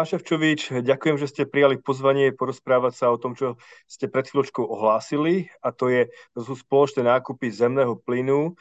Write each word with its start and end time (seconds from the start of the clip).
pán 0.00 0.08
Ševčovič, 0.08 0.80
ďakujem, 0.80 1.20
že 1.20 1.28
ste 1.28 1.42
prijali 1.44 1.76
pozvanie 1.76 2.32
porozprávať 2.32 2.96
sa 2.96 3.12
o 3.12 3.20
tom, 3.20 3.36
čo 3.36 3.60
ste 3.84 4.08
pred 4.08 4.24
chvíľočkou 4.24 4.64
ohlásili, 4.64 5.52
a 5.60 5.76
to, 5.76 5.92
je, 5.92 6.08
to 6.32 6.40
sú 6.40 6.56
spoločné 6.56 7.04
nákupy 7.04 7.52
zemného 7.52 8.00
plynu. 8.00 8.56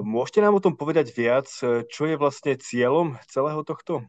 Môžete 0.00 0.40
nám 0.40 0.56
o 0.56 0.64
tom 0.64 0.72
povedať 0.72 1.12
viac, 1.12 1.44
čo 1.92 2.02
je 2.08 2.16
vlastne 2.16 2.56
cieľom 2.56 3.20
celého 3.28 3.60
tohto? 3.68 4.08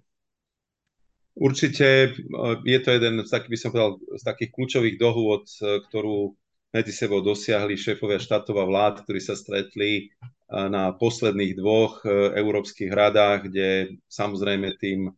Určite 1.36 2.16
je 2.64 2.80
to 2.80 2.90
jeden 2.96 3.20
z 3.20 3.28
takých, 3.28 3.52
by 3.52 3.60
som 3.60 3.70
povedal, 3.76 3.92
z 4.16 4.24
takých 4.24 4.52
kľúčových 4.56 4.96
dohôd, 5.04 5.52
ktorú 5.92 6.32
medzi 6.72 6.96
sebou 6.96 7.20
dosiahli 7.20 7.76
šéfovia 7.76 8.24
štátov 8.24 8.56
a 8.56 8.70
vlád, 8.72 9.04
ktorí 9.04 9.20
sa 9.20 9.36
stretli 9.36 10.16
na 10.48 10.96
posledných 10.96 11.60
dvoch 11.60 12.08
európskych 12.40 12.88
radách, 12.88 13.52
kde 13.52 14.00
samozrejme 14.08 14.80
tým 14.80 15.12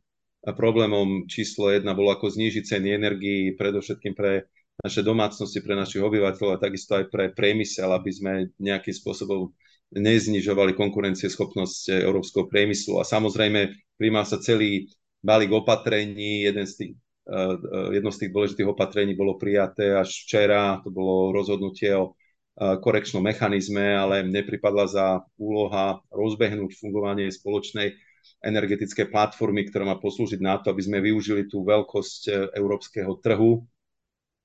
problémom 0.43 1.27
číslo 1.27 1.71
jedna 1.71 1.91
bolo 1.91 2.15
ako 2.15 2.31
znížiť 2.31 2.63
ceny 2.63 2.87
energii, 2.95 3.55
predovšetkým 3.59 4.13
pre 4.15 4.47
naše 4.79 5.03
domácnosti, 5.03 5.59
pre 5.59 5.75
našich 5.75 5.99
obyvateľov 5.99 6.55
a 6.55 6.63
takisto 6.63 6.95
aj 6.95 7.11
pre 7.11 7.35
priemysel, 7.35 7.91
aby 7.91 8.11
sme 8.15 8.31
nejakým 8.63 8.95
spôsobom 8.95 9.51
neznižovali 9.91 10.77
konkurencieschopnosť 10.77 12.05
európskeho 12.05 12.47
priemyslu. 12.47 13.01
A 13.01 13.03
samozrejme, 13.03 13.73
príjma 13.99 14.23
sa 14.23 14.39
celý 14.39 14.87
balík 15.19 15.51
opatrení, 15.51 16.47
jeden 16.47 16.63
z 16.63 16.73
tých, 16.77 16.93
eh, 17.27 17.99
jedno 17.99 18.13
z 18.13 18.19
tých 18.23 18.31
dôležitých 18.31 18.71
opatrení 18.71 19.17
bolo 19.19 19.35
prijaté 19.35 19.91
až 19.97 20.23
včera, 20.23 20.79
to 20.85 20.93
bolo 20.93 21.35
rozhodnutie 21.35 21.91
o 21.97 22.13
eh, 22.13 22.79
korekčnom 22.79 23.23
mechanizme, 23.25 23.97
ale 23.99 24.23
nepripadla 24.23 24.85
za 24.87 25.05
úloha 25.35 25.99
rozbehnúť 26.13 26.71
fungovanie 26.79 27.27
spoločnej 27.27 28.08
energetické 28.39 29.07
platformy, 29.07 29.67
ktorá 29.67 29.83
má 29.83 29.97
poslúžiť 29.99 30.39
na 30.39 30.59
to, 30.59 30.71
aby 30.71 30.81
sme 30.83 31.03
využili 31.03 31.47
tú 31.47 31.63
veľkosť 31.67 32.21
e, 32.27 32.31
európskeho 32.55 33.11
trhu 33.19 33.63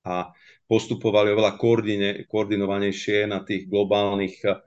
a 0.05 0.29
postupovali 0.69 1.33
oveľa 1.33 1.57
koordine, 1.57 2.09
koordinovanejšie 2.29 3.25
na 3.25 3.41
tých 3.41 3.65
globálnych 3.65 4.37
uh, 4.45 4.61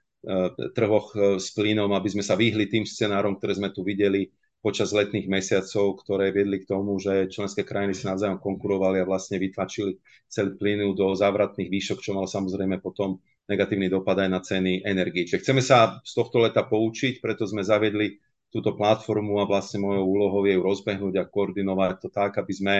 trhoch 0.74 1.14
s 1.14 1.54
plynom, 1.54 1.94
aby 1.94 2.10
sme 2.10 2.26
sa 2.26 2.34
vyhli 2.34 2.66
tým 2.66 2.82
scenárom, 2.82 3.38
ktoré 3.38 3.54
sme 3.54 3.70
tu 3.70 3.86
videli 3.86 4.30
počas 4.58 4.90
letných 4.90 5.30
mesiacov, 5.30 6.02
ktoré 6.02 6.34
viedli 6.34 6.58
k 6.62 6.68
tomu, 6.74 6.98
že 6.98 7.30
členské 7.30 7.62
krajiny 7.62 7.94
si 7.94 8.10
navzájom 8.10 8.42
konkurovali 8.42 8.98
a 8.98 9.06
vlastne 9.06 9.38
vytlačili 9.38 10.02
celý 10.26 10.58
plynu 10.58 10.98
do 10.98 11.14
závratných 11.14 11.70
výšok, 11.70 12.02
čo 12.02 12.18
mal 12.18 12.26
samozrejme 12.26 12.82
potom 12.82 13.22
negatívny 13.46 13.86
dopad 13.86 14.18
aj 14.18 14.30
na 14.30 14.40
ceny 14.42 14.82
energii. 14.82 15.24
Čiže 15.24 15.42
chceme 15.46 15.62
sa 15.62 16.02
z 16.02 16.12
tohto 16.12 16.42
leta 16.42 16.66
poučiť, 16.66 17.22
preto 17.22 17.46
sme 17.46 17.62
zaviedli 17.62 18.18
túto 18.48 18.72
platformu 18.72 19.40
a 19.40 19.48
vlastne 19.48 19.84
mojou 19.84 20.04
úlohou 20.08 20.42
je 20.48 20.56
ju 20.56 20.62
rozbehnúť 20.64 21.14
a 21.20 21.28
koordinovať 21.28 21.92
to 22.00 22.08
tak, 22.08 22.40
aby 22.40 22.52
sme 22.52 22.76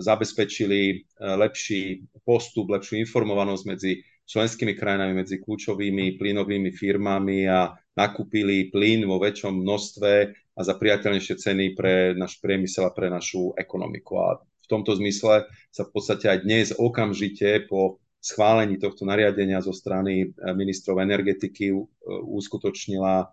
zabezpečili 0.00 1.04
lepší 1.20 2.08
postup, 2.24 2.72
lepšiu 2.72 3.00
informovanosť 3.04 3.64
medzi 3.68 4.00
členskými 4.24 4.78
krajinami, 4.78 5.20
medzi 5.20 5.42
kľúčovými 5.42 6.16
plynovými 6.16 6.70
firmami 6.72 7.44
a 7.50 7.74
nakúpili 7.98 8.72
plyn 8.72 9.04
vo 9.04 9.20
väčšom 9.20 9.52
množstve 9.60 10.12
a 10.56 10.60
za 10.64 10.74
priateľnejšie 10.78 11.34
ceny 11.36 11.64
pre 11.76 12.14
náš 12.16 12.38
priemysel 12.40 12.88
a 12.88 12.94
pre 12.94 13.10
našu 13.10 13.52
ekonomiku. 13.58 14.12
A 14.22 14.28
v 14.40 14.66
tomto 14.70 14.94
zmysle 14.96 15.50
sa 15.74 15.82
v 15.82 15.90
podstate 15.92 16.30
aj 16.30 16.38
dnes 16.46 16.66
okamžite 16.72 17.66
po 17.66 18.00
schválení 18.20 18.76
tohto 18.76 19.08
nariadenia 19.08 19.64
zo 19.64 19.72
strany 19.72 20.30
ministrov 20.36 21.00
energetiky 21.00 21.72
uskutočnila 22.06 23.28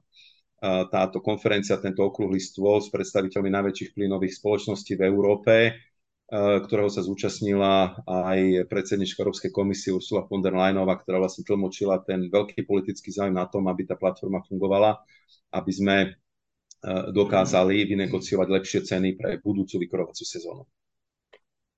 táto 0.63 1.21
konferencia, 1.21 1.77
tento 1.77 2.01
okrúhly 2.01 2.41
stôl 2.41 2.81
s 2.81 2.89
predstaviteľmi 2.89 3.53
najväčších 3.53 3.93
plynových 3.93 4.41
spoločností 4.41 4.97
v 4.97 5.05
Európe, 5.05 5.53
ktorého 6.67 6.91
sa 6.91 7.05
zúčastnila 7.05 8.03
aj 8.03 8.67
predsednička 8.67 9.23
Európskej 9.23 9.53
komisie 9.53 9.95
Ursula 9.95 10.27
von 10.27 10.43
der 10.43 10.57
Leyenová, 10.57 10.99
ktorá 10.99 11.23
vlastne 11.23 11.47
tlmočila 11.47 12.03
ten 12.03 12.27
veľký 12.27 12.67
politický 12.67 13.13
záujem 13.13 13.37
na 13.37 13.47
tom, 13.47 13.69
aby 13.69 13.87
tá 13.87 13.95
platforma 13.95 14.43
fungovala, 14.43 14.99
aby 15.55 15.71
sme 15.71 15.95
dokázali 17.13 17.87
vynegociovať 17.87 18.47
lepšie 18.49 18.79
ceny 18.85 19.09
pre 19.15 19.39
budúcu 19.39 19.87
vykorovaciu 19.87 20.25
sezónu. 20.27 20.67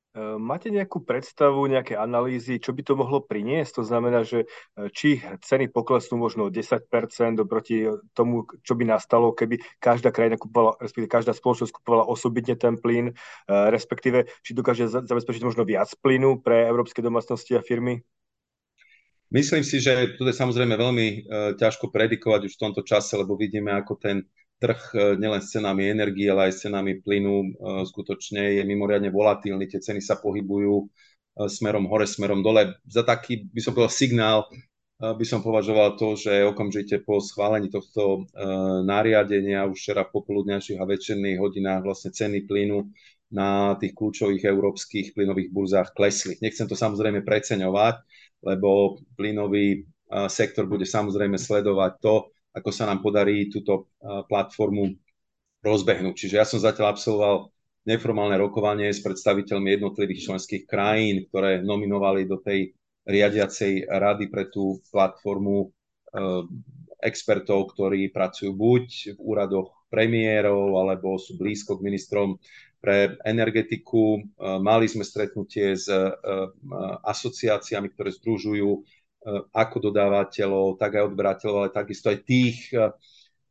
Ehm, 0.09 0.41
máte 0.41 0.73
nejakú 0.73 1.05
predstavu, 1.05 1.69
nejaké 1.69 1.93
analýzy, 1.93 2.57
čo 2.57 2.73
by 2.73 2.81
to 2.81 2.97
mohlo 2.97 3.21
priniesť? 3.21 3.77
To 3.77 3.83
znamená, 3.85 4.25
že 4.25 4.49
e, 4.73 4.89
či 4.89 5.21
ceny 5.21 5.69
poklesnú 5.69 6.17
možno 6.17 6.49
10% 6.49 6.81
oproti 7.37 7.85
tomu, 8.17 8.49
čo 8.65 8.73
by 8.73 8.89
nastalo, 8.89 9.37
keby 9.37 9.61
každá 9.77 10.09
krajina 10.09 10.41
kupovala, 10.41 10.81
respektíve 10.81 11.13
každá 11.13 11.37
spoločnosť 11.37 11.77
kupovala 11.77 12.09
osobitne 12.09 12.57
ten 12.57 12.81
plyn, 12.81 13.13
e, 13.13 13.15
respektíve 13.69 14.25
či 14.41 14.57
dokáže 14.57 14.89
zabezpečiť 14.89 15.45
možno 15.45 15.61
viac 15.61 15.93
plynu 16.01 16.41
pre 16.41 16.65
európske 16.65 17.05
domácnosti 17.05 17.53
a 17.53 17.61
firmy? 17.61 18.01
Myslím 19.29 19.61
si, 19.61 19.77
že 19.77 20.17
to 20.17 20.25
je 20.25 20.33
samozrejme 20.33 20.73
veľmi 20.73 21.29
ťažko 21.61 21.93
predikovať 21.93 22.49
už 22.49 22.57
v 22.57 22.61
tomto 22.65 22.81
čase, 22.81 23.13
lebo 23.13 23.37
vidíme, 23.37 23.69
ako 23.77 23.93
ten 24.01 24.25
trh 24.59 24.81
e, 24.93 24.97
nielen 25.15 25.39
s 25.39 25.55
cenami 25.55 25.87
energie, 25.87 26.27
ale 26.27 26.51
aj 26.51 26.53
s 26.59 26.59
cenami 26.67 26.99
plynu 26.99 27.35
e, 27.39 27.47
skutočne 27.87 28.59
je 28.59 28.63
mimoriadne 28.67 29.07
volatilný. 29.09 29.65
Tie 29.71 29.79
ceny 29.79 30.03
sa 30.03 30.19
pohybujú 30.19 30.75
e, 30.83 30.85
smerom 31.47 31.87
hore, 31.87 32.03
smerom 32.03 32.43
dole. 32.43 32.75
Za 32.83 33.07
taký, 33.07 33.47
by 33.49 33.61
som 33.63 33.71
povedal, 33.73 33.93
signál 33.95 34.39
by 34.99 35.23
som 35.23 35.39
považoval 35.39 35.95
to, 35.95 36.19
že 36.19 36.43
okamžite 36.43 37.07
po 37.07 37.23
schválení 37.23 37.71
tohto 37.71 38.27
nariadenia 38.83 39.63
už 39.63 39.79
včera 39.79 40.03
v 40.03 40.11
popoludňajších 40.11 40.75
a 40.75 40.83
večerných 40.83 41.39
hodinách 41.39 41.87
vlastne 41.87 42.11
ceny 42.11 42.43
plynu 42.43 42.83
na 43.31 43.79
tých 43.79 43.95
kľúčových 43.95 44.43
európskych 44.43 45.15
plynových 45.15 45.55
burzách 45.55 45.95
klesli. 45.95 46.35
Nechcem 46.43 46.67
to 46.67 46.75
samozrejme 46.75 47.23
preceňovať, 47.23 47.95
lebo 48.43 48.99
plynový 49.15 49.87
sektor 50.27 50.67
bude 50.67 50.83
samozrejme 50.83 51.39
sledovať 51.39 51.91
to, 52.03 52.27
ako 52.55 52.69
sa 52.73 52.89
nám 52.89 53.05
podarí 53.05 53.47
túto 53.51 53.93
platformu 54.01 54.97
rozbehnúť. 55.61 56.15
Čiže 56.15 56.35
ja 56.39 56.45
som 56.47 56.59
zatiaľ 56.59 56.95
absolvoval 56.95 57.35
neformálne 57.87 58.37
rokovanie 58.39 58.91
s 58.91 59.03
predstaviteľmi 59.03 59.79
jednotlivých 59.79 60.29
členských 60.31 60.63
krajín, 60.67 61.27
ktoré 61.31 61.63
nominovali 61.63 62.27
do 62.27 62.39
tej 62.39 62.75
riadiacej 63.09 63.89
rady 63.89 64.29
pre 64.29 64.51
tú 64.51 64.83
platformu 64.93 65.65
e, 65.65 65.67
expertov, 67.01 67.73
ktorí 67.73 68.13
pracujú 68.13 68.53
buď 68.53 68.85
v 69.17 69.19
úradoch 69.19 69.73
premiérov, 69.89 70.77
alebo 70.77 71.17
sú 71.17 71.39
blízko 71.39 71.79
k 71.79 71.85
ministrom 71.89 72.37
pre 72.77 73.17
energetiku. 73.25 74.19
E, 74.19 74.21
mali 74.61 74.85
sme 74.85 75.01
stretnutie 75.01 75.73
s 75.73 75.89
e, 75.89 75.97
asociáciami, 77.07 77.89
ktoré 77.95 78.13
združujú 78.13 78.85
ako 79.51 79.91
dodávateľov, 79.91 80.79
tak 80.79 80.95
aj 80.95 81.07
odberateľov, 81.11 81.57
ale 81.67 81.75
takisto 81.75 82.07
aj 82.07 82.23
tých, 82.23 82.71
eh, 82.71 82.87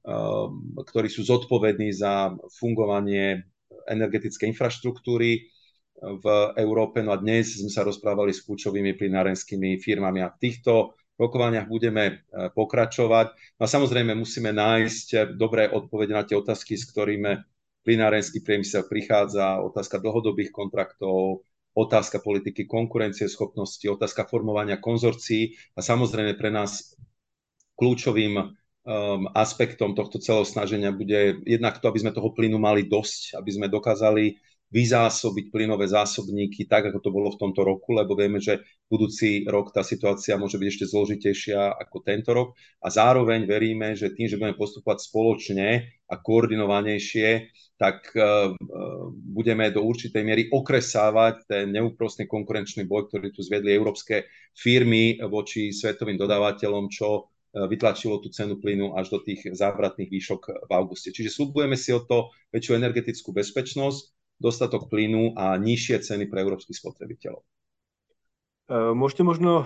eh, 0.08 0.46
ktorí 0.80 1.08
sú 1.12 1.24
zodpovední 1.24 1.92
za 1.92 2.32
fungovanie 2.56 3.44
energetickej 3.88 4.52
infraštruktúry 4.52 5.48
v 5.98 6.26
Európe. 6.54 7.02
No 7.02 7.10
a 7.10 7.18
dnes 7.18 7.58
sme 7.58 7.72
sa 7.72 7.82
rozprávali 7.82 8.30
s 8.30 8.44
kľúčovými 8.46 8.94
plinárenskými 8.94 9.82
firmami 9.82 10.22
a 10.22 10.30
v 10.30 10.38
týchto 10.38 10.94
rokovaniach 11.18 11.66
budeme 11.66 12.22
pokračovať. 12.30 13.58
No 13.58 13.62
a 13.66 13.68
samozrejme 13.68 14.14
musíme 14.14 14.54
nájsť 14.54 15.34
dobré 15.34 15.66
odpovede 15.66 16.14
na 16.14 16.22
tie 16.22 16.38
otázky, 16.38 16.78
s 16.78 16.86
ktorými 16.94 17.42
plinárenský 17.82 18.44
priemysel 18.44 18.86
prichádza, 18.86 19.58
otázka 19.64 19.98
dlhodobých 19.98 20.54
kontraktov, 20.54 21.42
otázka 21.78 22.18
politiky 22.18 22.66
konkurencieschopnosti, 22.66 23.86
otázka 23.86 24.26
formovania 24.26 24.82
konzorcií 24.82 25.54
a 25.78 25.80
samozrejme 25.80 26.34
pre 26.34 26.50
nás 26.50 26.98
kľúčovým 27.78 28.34
um, 28.34 28.46
aspektom 29.38 29.94
tohto 29.94 30.18
celého 30.18 30.42
snaženia 30.42 30.90
bude 30.90 31.38
jednak 31.46 31.78
to, 31.78 31.86
aby 31.86 32.02
sme 32.02 32.10
toho 32.10 32.34
plynu 32.34 32.58
mali 32.58 32.90
dosť, 32.90 33.38
aby 33.38 33.50
sme 33.54 33.66
dokázali 33.70 34.34
vyzásobiť 34.68 35.48
plynové 35.48 35.88
zásobníky 35.88 36.68
tak, 36.68 36.92
ako 36.92 37.00
to 37.00 37.10
bolo 37.10 37.32
v 37.32 37.40
tomto 37.40 37.64
roku, 37.64 37.96
lebo 37.96 38.12
vieme, 38.12 38.36
že 38.36 38.60
budúci 38.88 39.48
rok 39.48 39.72
tá 39.72 39.80
situácia 39.80 40.36
môže 40.36 40.60
byť 40.60 40.68
ešte 40.68 40.86
zložitejšia 40.92 41.72
ako 41.80 41.96
tento 42.04 42.30
rok 42.36 42.48
a 42.84 42.92
zároveň 42.92 43.48
veríme, 43.48 43.96
že 43.96 44.12
tým, 44.12 44.28
že 44.28 44.36
budeme 44.36 44.60
postupovať 44.60 45.08
spoločne 45.08 45.68
a 46.08 46.14
koordinovanejšie, 46.20 47.48
tak 47.80 48.12
uh, 48.12 48.52
budeme 49.12 49.72
do 49.72 49.86
určitej 49.86 50.22
miery 50.24 50.42
okresávať 50.52 51.48
ten 51.48 51.72
neúprostný 51.72 52.28
konkurenčný 52.28 52.84
boj, 52.84 53.08
ktorý 53.08 53.32
tu 53.32 53.40
zvedli 53.40 53.72
európske 53.72 54.28
firmy 54.52 55.16
voči 55.30 55.72
svetovým 55.72 56.20
dodávateľom, 56.20 56.90
čo 56.92 57.30
vytlačilo 57.48 58.20
tú 58.20 58.28
cenu 58.28 58.60
plynu 58.60 58.92
až 58.92 59.08
do 59.08 59.24
tých 59.24 59.56
závratných 59.56 60.12
výšok 60.12 60.68
v 60.68 60.70
auguste. 60.76 61.16
Čiže 61.16 61.32
slúbujeme 61.32 61.80
si 61.80 61.96
o 61.96 62.04
to 62.04 62.28
väčšiu 62.52 62.76
energetickú 62.76 63.32
bezpečnosť, 63.32 64.17
dostatok 64.38 64.86
plynu 64.86 65.34
a 65.34 65.58
nižšie 65.58 66.02
ceny 66.02 66.30
pre 66.30 66.42
európskych 66.46 66.78
spotrebiteľov. 66.78 67.42
E, 67.42 67.46
môžete 68.94 69.22
možno 69.26 69.62
e, 69.62 69.64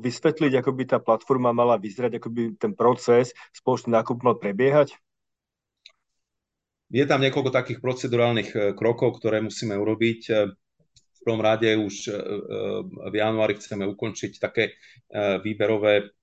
vysvetliť, 0.00 0.52
ako 0.64 0.70
by 0.72 0.84
tá 0.88 0.98
platforma 0.98 1.52
mala 1.52 1.76
vyzerať, 1.76 2.18
ako 2.18 2.28
by 2.32 2.42
ten 2.56 2.72
proces 2.72 3.36
spoločný 3.52 3.94
nákup 3.96 4.24
mal 4.24 4.36
prebiehať? 4.40 4.96
je 6.94 7.04
tam 7.10 7.18
niekoľko 7.26 7.50
takých 7.50 7.82
procedurálnych 7.82 8.78
krokov, 8.78 9.18
ktoré 9.18 9.42
musíme 9.42 9.74
urobiť. 9.74 10.20
V 10.94 11.18
prvom 11.26 11.42
rade 11.42 11.74
už 11.74 12.12
v 13.10 13.14
januári 13.18 13.58
chceme 13.58 13.82
ukončiť 13.90 14.38
také 14.38 14.78
výberové 15.42 16.14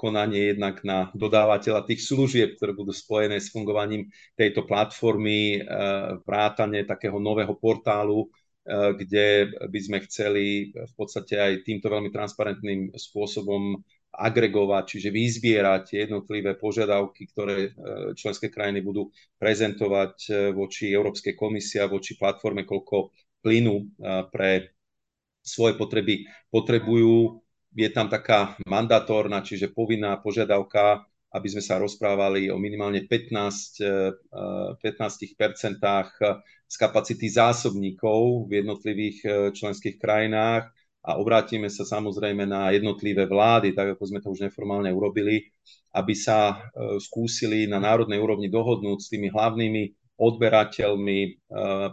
konanie 0.00 0.56
jednak 0.56 0.80
na 0.82 1.12
dodávateľa 1.12 1.84
tých 1.84 2.02
služieb, 2.08 2.56
ktoré 2.56 2.72
budú 2.72 2.96
spojené 2.96 3.38
s 3.38 3.52
fungovaním 3.52 4.08
tejto 4.34 4.64
platformy, 4.64 5.60
vrátane 6.24 6.88
takého 6.88 7.20
nového 7.20 7.52
portálu, 7.54 8.32
kde 8.70 9.52
by 9.68 9.80
sme 9.80 9.98
chceli 10.08 10.72
v 10.72 10.92
podstate 10.96 11.36
aj 11.36 11.52
týmto 11.68 11.92
veľmi 11.92 12.08
transparentným 12.08 12.96
spôsobom 12.96 13.76
agregovať, 14.10 14.84
čiže 14.96 15.14
vyzbierať 15.14 15.84
jednotlivé 16.08 16.58
požiadavky, 16.58 17.30
ktoré 17.30 17.70
členské 18.18 18.50
krajiny 18.50 18.82
budú 18.82 19.12
prezentovať 19.38 20.50
voči 20.50 20.90
Európskej 20.90 21.38
komisii 21.38 21.78
a 21.84 21.90
voči 21.90 22.18
platforme, 22.18 22.66
koľko 22.66 23.14
plynu 23.38 23.96
pre 24.34 24.74
svoje 25.40 25.78
potreby 25.78 26.26
potrebujú 26.52 27.38
je 27.74 27.88
tam 27.90 28.10
taká 28.10 28.58
mandatórna, 28.66 29.42
čiže 29.46 29.70
povinná 29.70 30.18
požiadavka, 30.18 31.06
aby 31.30 31.46
sme 31.46 31.62
sa 31.62 31.78
rozprávali 31.78 32.50
o 32.50 32.58
minimálne 32.58 33.06
15, 33.06 34.82
15% 34.82 34.82
eh, 34.82 36.38
z 36.70 36.76
kapacity 36.78 37.26
zásobníkov 37.30 38.46
v 38.46 38.62
jednotlivých 38.62 39.18
členských 39.54 39.98
krajinách. 39.98 40.70
A 41.00 41.16
obrátime 41.16 41.66
sa 41.72 41.82
samozrejme 41.82 42.44
na 42.44 42.70
jednotlivé 42.70 43.24
vlády, 43.26 43.72
tak 43.74 43.96
ako 43.96 44.02
sme 44.06 44.20
to 44.20 44.30
už 44.30 44.46
neformálne 44.46 44.92
urobili, 44.92 45.48
aby 45.96 46.12
sa 46.12 46.68
skúsili 47.00 47.64
na 47.64 47.80
národnej 47.80 48.20
úrovni 48.20 48.52
dohodnúť 48.52 48.98
s 49.00 49.08
tými 49.08 49.32
hlavnými 49.32 49.82
odberateľmi 50.20 51.48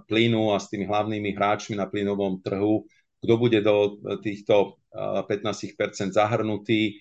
plynu 0.05 0.43
a 0.51 0.59
s 0.59 0.67
tými 0.67 0.85
hlavnými 0.85 1.29
hráčmi 1.31 1.79
na 1.79 1.87
plynovom 1.87 2.43
trhu, 2.43 2.83
kto 3.27 3.33
bude 3.35 3.59
do 3.59 3.99
týchto 4.23 4.79
15% 4.95 6.15
zahrnutý, 6.15 6.95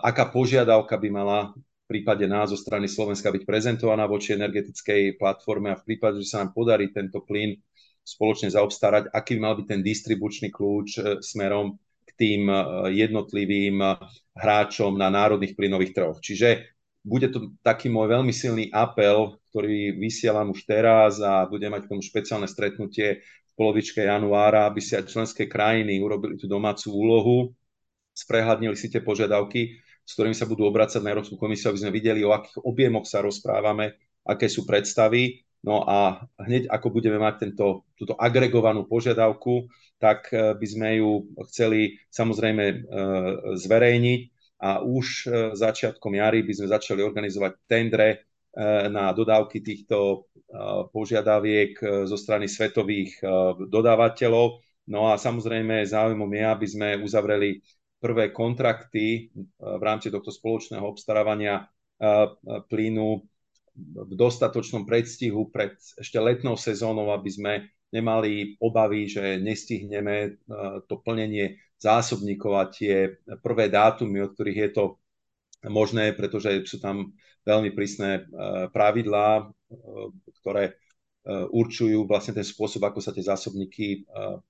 aká 0.00 0.32
požiadavka 0.32 0.96
by 0.96 1.08
mala 1.12 1.52
v 1.52 2.00
prípade 2.00 2.24
nás 2.24 2.48
zo 2.48 2.56
strany 2.56 2.88
Slovenska 2.88 3.28
byť 3.28 3.44
prezentovaná 3.44 4.08
voči 4.08 4.32
energetickej 4.32 5.20
platforme 5.20 5.68
a 5.68 5.76
v 5.76 5.84
prípade, 5.84 6.24
že 6.24 6.32
sa 6.32 6.40
nám 6.40 6.56
podarí 6.56 6.88
tento 6.88 7.20
plyn 7.20 7.60
spoločne 8.00 8.48
zaobstarať, 8.48 9.12
aký 9.12 9.36
by 9.36 9.40
mal 9.44 9.54
byť 9.60 9.66
ten 9.68 9.80
distribučný 9.84 10.48
kľúč 10.48 10.88
e, 10.96 11.00
smerom 11.20 11.76
k 12.08 12.10
tým 12.16 12.48
e, 12.48 12.56
jednotlivým 12.96 13.76
e, 13.84 13.88
hráčom 14.34 14.96
na 14.96 15.12
národných 15.12 15.54
plynových 15.54 15.92
trhoch. 15.94 16.18
Čiže 16.18 16.64
bude 17.04 17.28
to 17.28 17.56
taký 17.60 17.92
môj 17.92 18.12
veľmi 18.12 18.32
silný 18.32 18.68
apel, 18.72 19.40
ktorý 19.52 19.96
vysielam 19.96 20.52
už 20.52 20.64
teraz 20.68 21.18
a 21.20 21.48
budem 21.48 21.72
mať 21.72 21.86
k 21.86 21.90
tomu 21.96 22.02
špeciálne 22.04 22.48
stretnutie 22.48 23.24
polovičke 23.60 24.08
januára, 24.08 24.64
aby 24.64 24.80
si 24.80 24.96
aj 24.96 25.12
členské 25.12 25.44
krajiny 25.44 26.00
urobili 26.00 26.40
tú 26.40 26.48
domácu 26.48 26.88
úlohu, 26.88 27.36
sprehľadnili 28.16 28.72
si 28.72 28.88
tie 28.88 29.04
požiadavky, 29.04 29.76
s 30.00 30.16
ktorými 30.16 30.32
sa 30.32 30.48
budú 30.48 30.64
obracať 30.64 31.04
na 31.04 31.12
Európsku 31.12 31.36
komisiu, 31.36 31.68
aby 31.68 31.84
sme 31.84 31.92
videli, 31.92 32.24
o 32.24 32.32
akých 32.32 32.64
objemoch 32.64 33.04
sa 33.04 33.20
rozprávame, 33.20 34.00
aké 34.24 34.48
sú 34.48 34.64
predstavy. 34.64 35.44
No 35.60 35.84
a 35.84 36.24
hneď 36.40 36.72
ako 36.72 36.88
budeme 36.88 37.20
mať 37.20 37.44
tento, 37.44 37.84
túto 37.92 38.16
agregovanú 38.16 38.88
požiadavku, 38.88 39.68
tak 40.00 40.32
eh, 40.32 40.56
by 40.56 40.66
sme 40.66 40.88
ju 41.04 41.28
chceli 41.52 42.00
samozrejme 42.08 42.64
eh, 42.64 42.76
zverejniť 43.60 44.20
a 44.64 44.80
už 44.80 45.06
eh, 45.06 45.30
začiatkom 45.52 46.16
jary 46.16 46.40
by 46.40 46.52
sme 46.56 46.72
začali 46.72 47.04
organizovať 47.04 47.52
tendre 47.68 48.29
na 48.90 49.14
dodávky 49.14 49.62
týchto 49.62 50.26
požiadaviek 50.90 51.72
e, 51.78 51.84
zo 52.06 52.16
strany 52.18 52.50
svetových 52.50 53.22
e, 53.22 53.24
dodávateľov. 53.70 54.58
No 54.90 55.06
a 55.10 55.14
samozrejme 55.14 55.86
záujmom 55.86 56.30
je, 56.30 56.44
aby 56.44 56.66
sme 56.66 56.88
uzavreli 56.98 57.62
prvé 58.02 58.34
kontrakty 58.34 59.06
e, 59.06 59.20
v 59.56 59.82
rámci 59.82 60.10
tohto 60.10 60.34
spoločného 60.34 60.84
obstarávania 60.84 61.66
plynu 62.72 63.08
v 63.76 64.12
dostatočnom 64.16 64.88
predstihu 64.88 65.52
pred 65.52 65.76
ešte 66.00 66.16
letnou 66.16 66.56
sezónou, 66.56 67.12
aby 67.12 67.28
sme 67.28 67.52
nemali 67.92 68.56
obavy, 68.56 69.04
že 69.04 69.36
nestihneme 69.36 70.40
to 70.88 70.96
plnenie 71.04 71.60
zásobníkov 71.76 72.52
a 72.56 72.72
tie 72.72 73.20
prvé 73.44 73.68
dátumy, 73.68 74.24
od 74.24 74.32
ktorých 74.32 74.60
je 74.64 74.70
to 74.72 74.84
možné, 75.68 76.16
pretože 76.16 76.64
sú 76.64 76.80
tam 76.80 77.12
veľmi 77.44 77.72
prísne 77.72 78.28
pravidlá, 78.70 79.48
ktoré 80.40 80.64
e, 80.66 80.72
určujú 81.52 82.08
vlastne 82.08 82.34
ten 82.34 82.46
spôsob, 82.46 82.82
ako 82.82 82.98
sa 82.98 83.14
tie 83.14 83.24
zásobníky 83.24 83.86
e, 83.94 83.98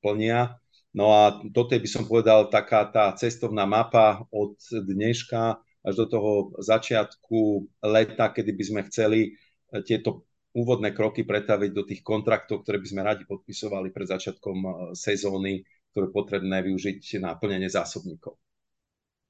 plnia. 0.01 0.57
No 0.91 1.15
a 1.15 1.39
toto 1.55 1.77
by 1.77 1.89
som 1.91 2.07
povedal 2.07 2.51
taká 2.51 2.89
tá 2.91 3.15
cestovná 3.15 3.63
mapa 3.63 4.27
od 4.35 4.59
dneška 4.71 5.61
až 5.81 5.95
do 5.97 6.07
toho 6.11 6.33
začiatku 6.61 7.69
leta, 7.87 8.33
kedy 8.35 8.51
by 8.53 8.65
sme 8.65 8.81
chceli 8.91 9.21
e, 9.23 9.31
tieto 9.87 10.27
úvodné 10.51 10.91
kroky 10.91 11.23
pretaviť 11.23 11.71
do 11.71 11.87
tých 11.87 12.03
kontraktov, 12.03 12.67
ktoré 12.67 12.83
by 12.83 12.89
sme 12.91 13.07
radi 13.07 13.23
podpisovali 13.23 13.95
pred 13.95 14.11
začiatkom 14.11 14.91
sezóny, 14.99 15.63
ktoré 15.95 16.11
je 16.11 16.17
potrebné 16.17 16.59
využiť 16.67 17.23
na 17.23 17.39
plnenie 17.39 17.71
zásobníkov. 17.71 18.35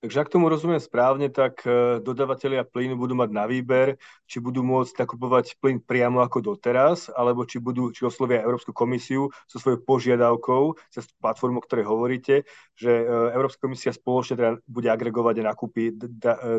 Takže 0.00 0.17
ak 0.17 0.32
tomu 0.32 0.49
rozumiem 0.49 0.81
správne, 0.81 1.29
tak 1.29 1.61
e, 1.69 2.00
dodavatelia 2.00 2.64
plynu 2.64 2.97
budú 2.97 3.12
mať 3.12 3.37
na 3.37 3.44
výber, 3.44 4.00
či 4.25 4.41
budú 4.41 4.64
môcť 4.64 5.05
nakupovať 5.05 5.61
plyn 5.61 5.76
priamo 5.76 6.25
ako 6.25 6.41
doteraz, 6.41 7.12
alebo 7.12 7.44
či, 7.44 7.61
budú, 7.61 7.93
či 7.93 8.08
oslovia 8.08 8.41
Európsku 8.41 8.73
komisiu 8.73 9.29
so 9.44 9.61
svojou 9.61 9.85
požiadavkou 9.85 10.81
cez 10.88 11.05
platformu, 11.20 11.61
o 11.61 11.67
ktorej 11.69 11.85
hovoríte, 11.85 12.49
že 12.73 12.88
e, 12.97 13.05
Európska 13.37 13.69
komisia 13.69 13.93
spoločne 13.93 14.41
teda 14.41 14.50
bude 14.64 14.88
agregovať 14.88 15.44
a 15.44 15.52
nakúpi 15.52 15.93
e, 15.93 15.94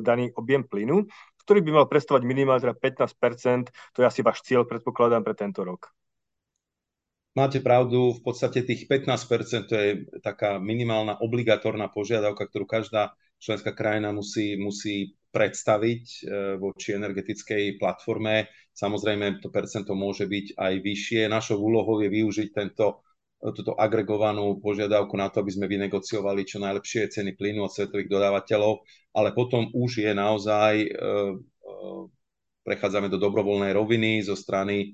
daný 0.06 0.30
objem 0.38 0.62
plynu, 0.62 1.10
ktorý 1.42 1.66
by 1.66 1.82
mal 1.82 1.86
predstavovať 1.90 2.22
minimálne 2.22 2.62
teda 2.62 2.78
15% 2.78 3.74
to 3.98 4.06
je 4.06 4.06
asi 4.06 4.22
váš 4.22 4.46
cieľ, 4.46 4.70
predpokladám, 4.70 5.26
pre 5.26 5.34
tento 5.34 5.66
rok. 5.66 5.90
Máte 7.34 7.58
pravdu, 7.58 8.14
v 8.14 8.22
podstate 8.22 8.62
tých 8.62 8.86
15% 8.86 9.66
to 9.66 9.74
je 9.74 9.90
taká 10.22 10.62
minimálna 10.62 11.18
obligatórna 11.18 11.90
požiadavka, 11.90 12.46
ktorú 12.46 12.70
každá 12.70 13.18
členská 13.42 13.74
krajina 13.74 14.14
musí, 14.14 14.54
musí 14.62 15.18
predstaviť 15.34 16.04
e, 16.06 16.22
voči 16.62 16.94
energetickej 16.94 17.82
platforme. 17.82 18.48
Samozrejme, 18.72 19.42
to 19.42 19.50
percento 19.50 19.98
môže 19.98 20.30
byť 20.30 20.56
aj 20.56 20.74
vyššie. 20.80 21.22
Našou 21.25 21.58
úlohou 21.58 22.00
je 22.06 22.13
využiť 22.13 22.50
tento, 22.54 23.01
túto 23.42 23.74
agregovanú 23.74 24.62
požiadavku 24.62 25.18
na 25.18 25.34
to, 25.34 25.42
aby 25.42 25.51
sme 25.51 25.65
vynegociovali 25.65 26.46
čo 26.46 26.62
najlepšie 26.62 27.10
ceny 27.10 27.34
plynu 27.34 27.65
od 27.65 27.74
svetových 27.74 28.12
dodávateľov, 28.13 28.86
ale 29.18 29.34
potom 29.34 29.74
už 29.74 30.06
je 30.06 30.12
naozaj, 30.13 30.74
e, 30.86 30.88
e, 30.94 31.75
prechádzame 32.62 33.10
do 33.10 33.18
dobrovoľnej 33.18 33.74
roviny 33.74 34.22
zo 34.22 34.38
strany 34.38 34.94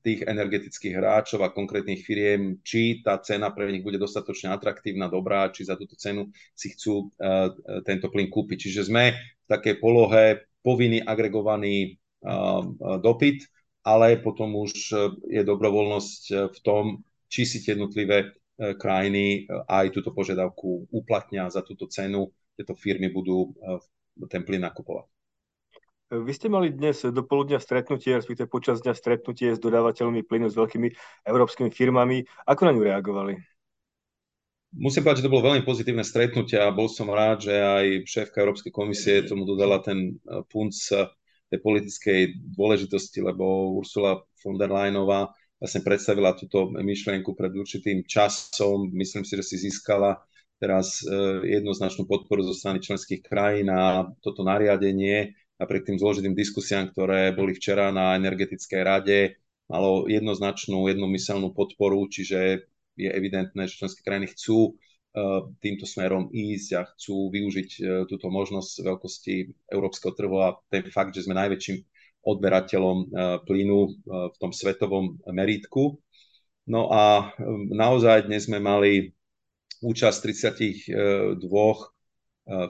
tých 0.00 0.24
energetických 0.24 0.96
hráčov 0.96 1.44
a 1.44 1.52
konkrétnych 1.52 2.02
firiem, 2.02 2.58
či 2.64 3.04
tá 3.04 3.20
cena 3.20 3.52
pre 3.52 3.68
nich 3.68 3.84
bude 3.84 4.00
dostatočne 4.00 4.48
atraktívna, 4.50 5.12
dobrá, 5.12 5.52
či 5.52 5.68
za 5.68 5.76
túto 5.76 5.94
cenu 5.96 6.32
si 6.56 6.72
chcú 6.72 7.12
uh, 7.12 7.52
tento 7.84 8.08
plyn 8.08 8.32
kúpiť. 8.32 8.68
Čiže 8.68 8.88
sme 8.88 9.12
v 9.14 9.46
takej 9.48 9.78
polohe 9.78 10.48
povinný 10.64 11.04
agregovaný 11.04 12.00
uh, 12.24 12.64
dopyt, 13.00 13.44
ale 13.84 14.20
potom 14.20 14.56
už 14.60 14.92
je 15.24 15.42
dobrovoľnosť 15.44 16.52
v 16.52 16.58
tom, 16.60 17.00
či 17.32 17.48
si 17.48 17.64
tie 17.64 17.72
jednotlivé 17.72 18.36
krajiny 18.60 19.48
aj 19.48 19.88
túto 19.88 20.12
požiadavku 20.12 20.92
uplatnia 20.92 21.48
za 21.48 21.64
túto 21.64 21.88
cenu, 21.88 22.28
tieto 22.52 22.76
firmy 22.76 23.08
budú 23.08 23.56
ten 24.28 24.44
plyn 24.44 24.68
nakupovať. 24.68 25.08
Vy 26.10 26.34
ste 26.34 26.50
mali 26.50 26.74
dnes 26.74 27.06
do 27.06 27.22
poludnia 27.22 27.62
stretnutie, 27.62 28.18
respektíve 28.18 28.50
počas 28.50 28.82
dňa 28.82 28.98
stretnutie 28.98 29.54
s 29.54 29.62
dodávateľmi 29.62 30.26
plynu 30.26 30.50
s 30.50 30.58
veľkými 30.58 30.90
európskymi 31.22 31.70
firmami. 31.70 32.26
Ako 32.50 32.66
na 32.66 32.74
ňu 32.74 32.82
reagovali? 32.82 33.38
Musím 34.74 35.06
povedať, 35.06 35.22
že 35.22 35.26
to 35.30 35.34
bolo 35.34 35.46
veľmi 35.54 35.62
pozitívne 35.62 36.02
stretnutie 36.02 36.58
a 36.58 36.74
bol 36.74 36.90
som 36.90 37.06
rád, 37.14 37.46
že 37.46 37.54
aj 37.54 37.86
šéfka 38.10 38.42
Európskej 38.42 38.74
komisie 38.74 39.22
tomu 39.22 39.46
dodala 39.46 39.78
ten 39.82 40.18
e, 40.18 40.42
punc 40.50 40.74
e, 40.94 41.06
tej 41.46 41.58
politickej 41.62 42.20
dôležitosti, 42.58 43.22
lebo 43.22 43.78
Ursula 43.78 44.18
von 44.42 44.58
der 44.58 44.70
Leyenová 44.70 45.30
vlastne 45.62 45.86
predstavila 45.86 46.34
túto 46.34 46.74
myšlienku 46.74 47.38
pred 47.38 47.54
určitým 47.54 48.02
časom. 48.02 48.90
Myslím 48.94 49.22
si, 49.22 49.38
že 49.38 49.46
si 49.46 49.62
získala 49.62 50.22
teraz 50.58 51.06
e, 51.06 51.46
jednoznačnú 51.54 52.06
podporu 52.06 52.42
zo 52.46 52.54
strany 52.54 52.82
členských 52.82 53.22
krajín 53.22 53.70
a 53.70 54.10
toto 54.22 54.42
nariadenie 54.42 55.38
napriek 55.60 55.84
tým 55.84 56.00
zložitým 56.00 56.32
diskusiám, 56.32 56.88
ktoré 56.90 57.36
boli 57.36 57.52
včera 57.52 57.92
na 57.92 58.16
energetickej 58.16 58.80
rade, 58.80 59.18
malo 59.68 60.08
jednoznačnú, 60.08 60.88
jednomyselnú 60.88 61.52
podporu, 61.52 62.08
čiže 62.08 62.64
je 62.96 63.10
evidentné, 63.12 63.68
že 63.68 63.78
členské 63.78 64.00
krajiny 64.02 64.32
chcú 64.32 64.58
e, 64.66 64.70
týmto 65.60 65.84
smerom 65.84 66.32
ísť 66.32 66.68
a 66.74 66.82
chcú 66.90 67.28
využiť 67.30 67.70
e, 67.76 67.80
túto 68.08 68.32
možnosť 68.32 68.72
veľkosti 68.82 69.34
európskeho 69.68 70.12
trhu 70.16 70.36
a 70.40 70.58
ten 70.72 70.82
fakt, 70.88 71.14
že 71.14 71.28
sme 71.28 71.38
najväčším 71.38 71.76
odberateľom 72.20 73.16
plynu 73.48 73.78
v 74.04 74.36
tom 74.36 74.52
svetovom 74.52 75.24
meritku. 75.32 75.96
No 76.68 76.92
a 76.92 77.32
naozaj 77.72 78.28
dnes 78.28 78.44
sme 78.44 78.60
mali 78.60 79.16
účasť 79.80 80.28
32 80.28 81.40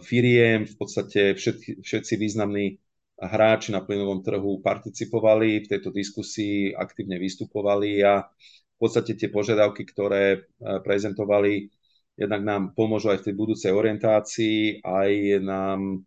firiem, 0.05 0.69
v 0.69 0.75
podstate 0.77 1.35
všetci, 1.35 1.81
všetci 1.81 2.13
významní 2.21 2.77
hráči 3.21 3.73
na 3.73 3.85
plynovom 3.85 4.25
trhu 4.25 4.61
participovali 4.65 5.65
v 5.65 5.71
tejto 5.71 5.93
diskusii, 5.93 6.73
aktívne 6.73 7.21
vystupovali 7.21 8.01
a 8.05 8.25
v 8.25 8.77
podstate 8.81 9.13
tie 9.17 9.29
požiadavky, 9.29 9.85
ktoré 9.85 10.49
prezentovali, 10.61 11.69
jednak 12.17 12.41
nám 12.45 12.63
pomôžu 12.73 13.13
aj 13.13 13.21
v 13.21 13.27
tej 13.29 13.35
budúcej 13.37 13.73
orientácii, 13.77 14.81
aj 14.85 15.11
nám 15.45 16.05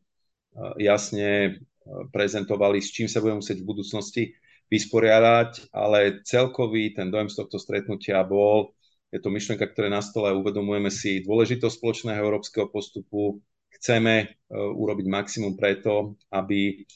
jasne 0.78 1.62
prezentovali, 2.14 2.82
s 2.82 2.90
čím 2.94 3.10
sa 3.10 3.22
budeme 3.22 3.42
musieť 3.42 3.62
v 3.62 3.70
budúcnosti 3.70 4.24
vysporiadať, 4.74 5.70
ale 5.70 6.26
celkový 6.26 6.98
ten 6.98 7.14
dojem 7.14 7.30
z 7.30 7.46
tohto 7.46 7.62
stretnutia 7.62 8.26
bol, 8.26 8.74
je 9.14 9.22
to 9.22 9.30
myšlienka, 9.30 9.70
ktorá 9.70 9.90
je 9.90 9.98
na 9.98 10.02
stole, 10.02 10.34
uvedomujeme 10.34 10.90
si 10.90 11.22
dôležitosť 11.22 11.78
spoločného 11.78 12.18
európskeho 12.18 12.74
postupu, 12.74 13.38
chceme 13.84 14.24
uh, 14.24 14.72
urobiť 14.72 15.06
maximum 15.12 15.60
preto, 15.60 16.16
aby 16.32 16.88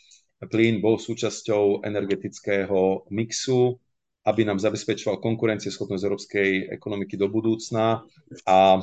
plyn 0.47 0.79
bol 0.79 0.95
súčasťou 0.95 1.83
energetického 1.83 3.11
mixu, 3.11 3.75
aby 4.23 4.47
nám 4.47 4.63
zabezpečoval 4.63 5.19
konkurencieschopnosť 5.19 6.03
európskej 6.03 6.49
ekonomiky 6.71 7.19
do 7.19 7.27
budúcna 7.27 8.05
a 8.45 8.79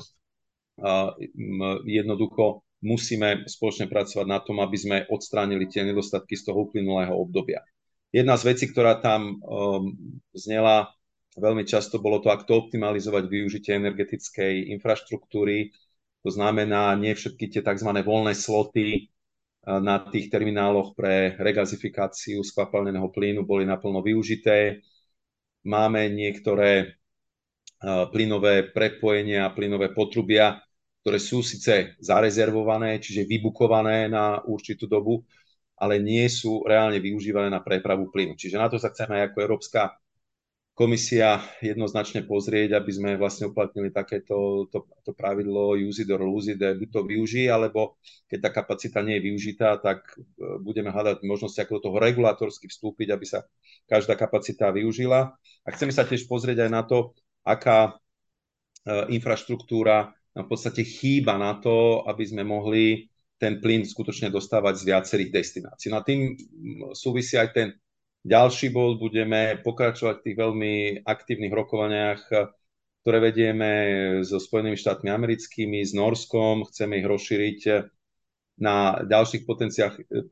jednoducho 1.86 2.66
musíme 2.82 3.46
spoločne 3.46 3.86
pracovať 3.86 4.26
na 4.26 4.42
tom, 4.42 4.58
aby 4.60 4.76
sme 4.76 4.96
odstránili 5.06 5.70
tie 5.70 5.86
nedostatky 5.86 6.34
z 6.34 6.50
toho 6.50 6.68
uplynulého 6.68 7.14
obdobia. 7.14 7.62
Jedna 8.10 8.34
z 8.38 8.54
vecí, 8.54 8.70
ktorá 8.70 8.98
tam 8.98 9.38
um, 9.42 9.94
znela 10.34 10.90
veľmi 11.34 11.66
často, 11.66 11.98
bolo 11.98 12.22
to, 12.22 12.30
ako 12.30 12.66
optimalizovať 12.66 13.26
využitie 13.26 13.74
energetickej 13.74 14.70
infraštruktúry. 14.78 15.74
To 16.24 16.30
znamená, 16.32 16.96
nie 16.96 17.12
všetky 17.12 17.52
tie 17.52 17.60
tzv. 17.60 17.90
voľné 18.00 18.32
sloty 18.32 19.12
uh, 19.68 19.76
na 19.78 20.00
tých 20.00 20.32
termináloch 20.32 20.96
pre 20.96 21.36
regazifikáciu 21.36 22.40
skvapalneného 22.40 23.12
plynu 23.12 23.44
boli 23.44 23.68
naplno 23.68 24.00
využité. 24.00 24.80
Máme 25.68 26.08
niektoré 26.08 26.96
uh, 27.84 28.08
plynové 28.08 28.72
prepojenia, 28.72 29.52
plynové 29.52 29.92
potrubia, 29.92 30.64
ktoré 31.04 31.20
sú 31.20 31.44
síce 31.44 32.00
zarezervované, 32.00 32.96
čiže 32.96 33.28
vybukované 33.28 34.08
na 34.08 34.40
určitú 34.48 34.88
dobu, 34.88 35.20
ale 35.76 36.00
nie 36.00 36.24
sú 36.32 36.64
reálne 36.64 36.96
využívané 37.04 37.52
na 37.52 37.60
prepravu 37.60 38.08
plynu. 38.08 38.32
Čiže 38.40 38.56
na 38.56 38.72
to 38.72 38.80
sa 38.80 38.88
chceme 38.88 39.20
aj 39.20 39.24
ako 39.28 39.38
Európska 39.44 39.92
komisia 40.74 41.38
jednoznačne 41.62 42.26
pozrieť, 42.26 42.74
aby 42.74 42.90
sme 42.90 43.10
vlastne 43.14 43.46
uplatnili 43.46 43.94
takéto 43.94 44.66
to, 44.74 44.90
to 45.06 45.14
pravidlo 45.14 45.78
use 45.78 46.02
it 46.02 46.10
or 46.10 46.18
lose 46.26 46.50
it, 46.50 46.58
buď 46.58 46.88
to 46.90 47.00
využij, 47.06 47.46
alebo 47.46 47.94
keď 48.26 48.38
tá 48.42 48.50
kapacita 48.50 48.98
nie 49.06 49.22
je 49.22 49.30
využitá, 49.30 49.78
tak 49.78 50.02
e, 50.18 50.26
budeme 50.58 50.90
hľadať 50.90 51.22
možnosti, 51.22 51.62
ako 51.62 51.78
do 51.78 51.82
toho 51.88 51.96
regulátorsky 52.02 52.66
vstúpiť, 52.66 53.14
aby 53.14 53.22
sa 53.22 53.46
každá 53.86 54.18
kapacita 54.18 54.74
využila. 54.74 55.38
A 55.62 55.68
chceme 55.70 55.94
sa 55.94 56.02
tiež 56.02 56.26
pozrieť 56.26 56.66
aj 56.66 56.70
na 56.74 56.82
to, 56.82 57.14
aká 57.46 57.94
e, 58.82 59.14
infraštruktúra 59.14 60.10
v 60.34 60.48
podstate 60.50 60.82
chýba 60.82 61.38
na 61.38 61.54
to, 61.62 62.02
aby 62.10 62.26
sme 62.26 62.42
mohli 62.42 63.06
ten 63.38 63.62
plyn 63.62 63.86
skutočne 63.86 64.34
dostávať 64.34 64.82
z 64.82 64.86
viacerých 64.90 65.30
destinácií. 65.30 65.94
No 65.94 66.02
a 66.02 66.06
tým 66.06 66.34
súvisí 66.98 67.38
aj 67.38 67.54
ten 67.54 67.68
ďalší 68.24 68.72
bod. 68.72 68.98
Budeme 68.98 69.60
pokračovať 69.60 70.14
v 70.18 70.24
tých 70.24 70.36
veľmi 70.40 70.74
aktívnych 71.04 71.52
rokovaniach, 71.52 72.20
ktoré 73.04 73.18
vedieme 73.20 73.70
so 74.24 74.40
Spojenými 74.40 74.80
štátmi 74.80 75.12
americkými, 75.12 75.84
s 75.84 75.92
Norskom. 75.92 76.64
Chceme 76.66 76.98
ich 76.98 77.06
rozšíriť 77.06 77.60
na 78.64 79.04
ďalších 79.04 79.44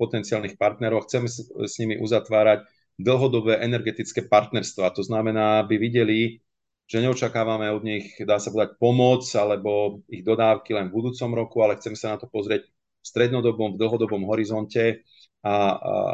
potenciálnych 0.01 0.57
partnerov. 0.57 1.05
Chceme 1.05 1.29
s 1.29 1.75
nimi 1.77 2.01
uzatvárať 2.01 2.65
dlhodobé 2.97 3.61
energetické 3.61 4.25
partnerstva. 4.25 4.97
To 4.97 5.03
znamená, 5.05 5.65
aby 5.65 5.77
videli, 5.77 6.41
že 6.89 7.01
neočakávame 7.01 7.73
od 7.73 7.83
nich, 7.85 8.17
dá 8.21 8.37
sa 8.37 8.53
povedať, 8.53 8.77
pomoc 8.77 9.25
alebo 9.37 10.05
ich 10.13 10.21
dodávky 10.21 10.77
len 10.77 10.93
v 10.93 10.97
budúcom 11.01 11.31
roku, 11.33 11.65
ale 11.65 11.81
chceme 11.81 11.97
sa 11.97 12.15
na 12.15 12.19
to 12.21 12.29
pozrieť 12.29 12.69
v 12.69 13.07
strednodobom, 13.07 13.75
v 13.75 13.81
dlhodobom 13.81 14.29
horizonte 14.29 15.03
a, 15.43 15.55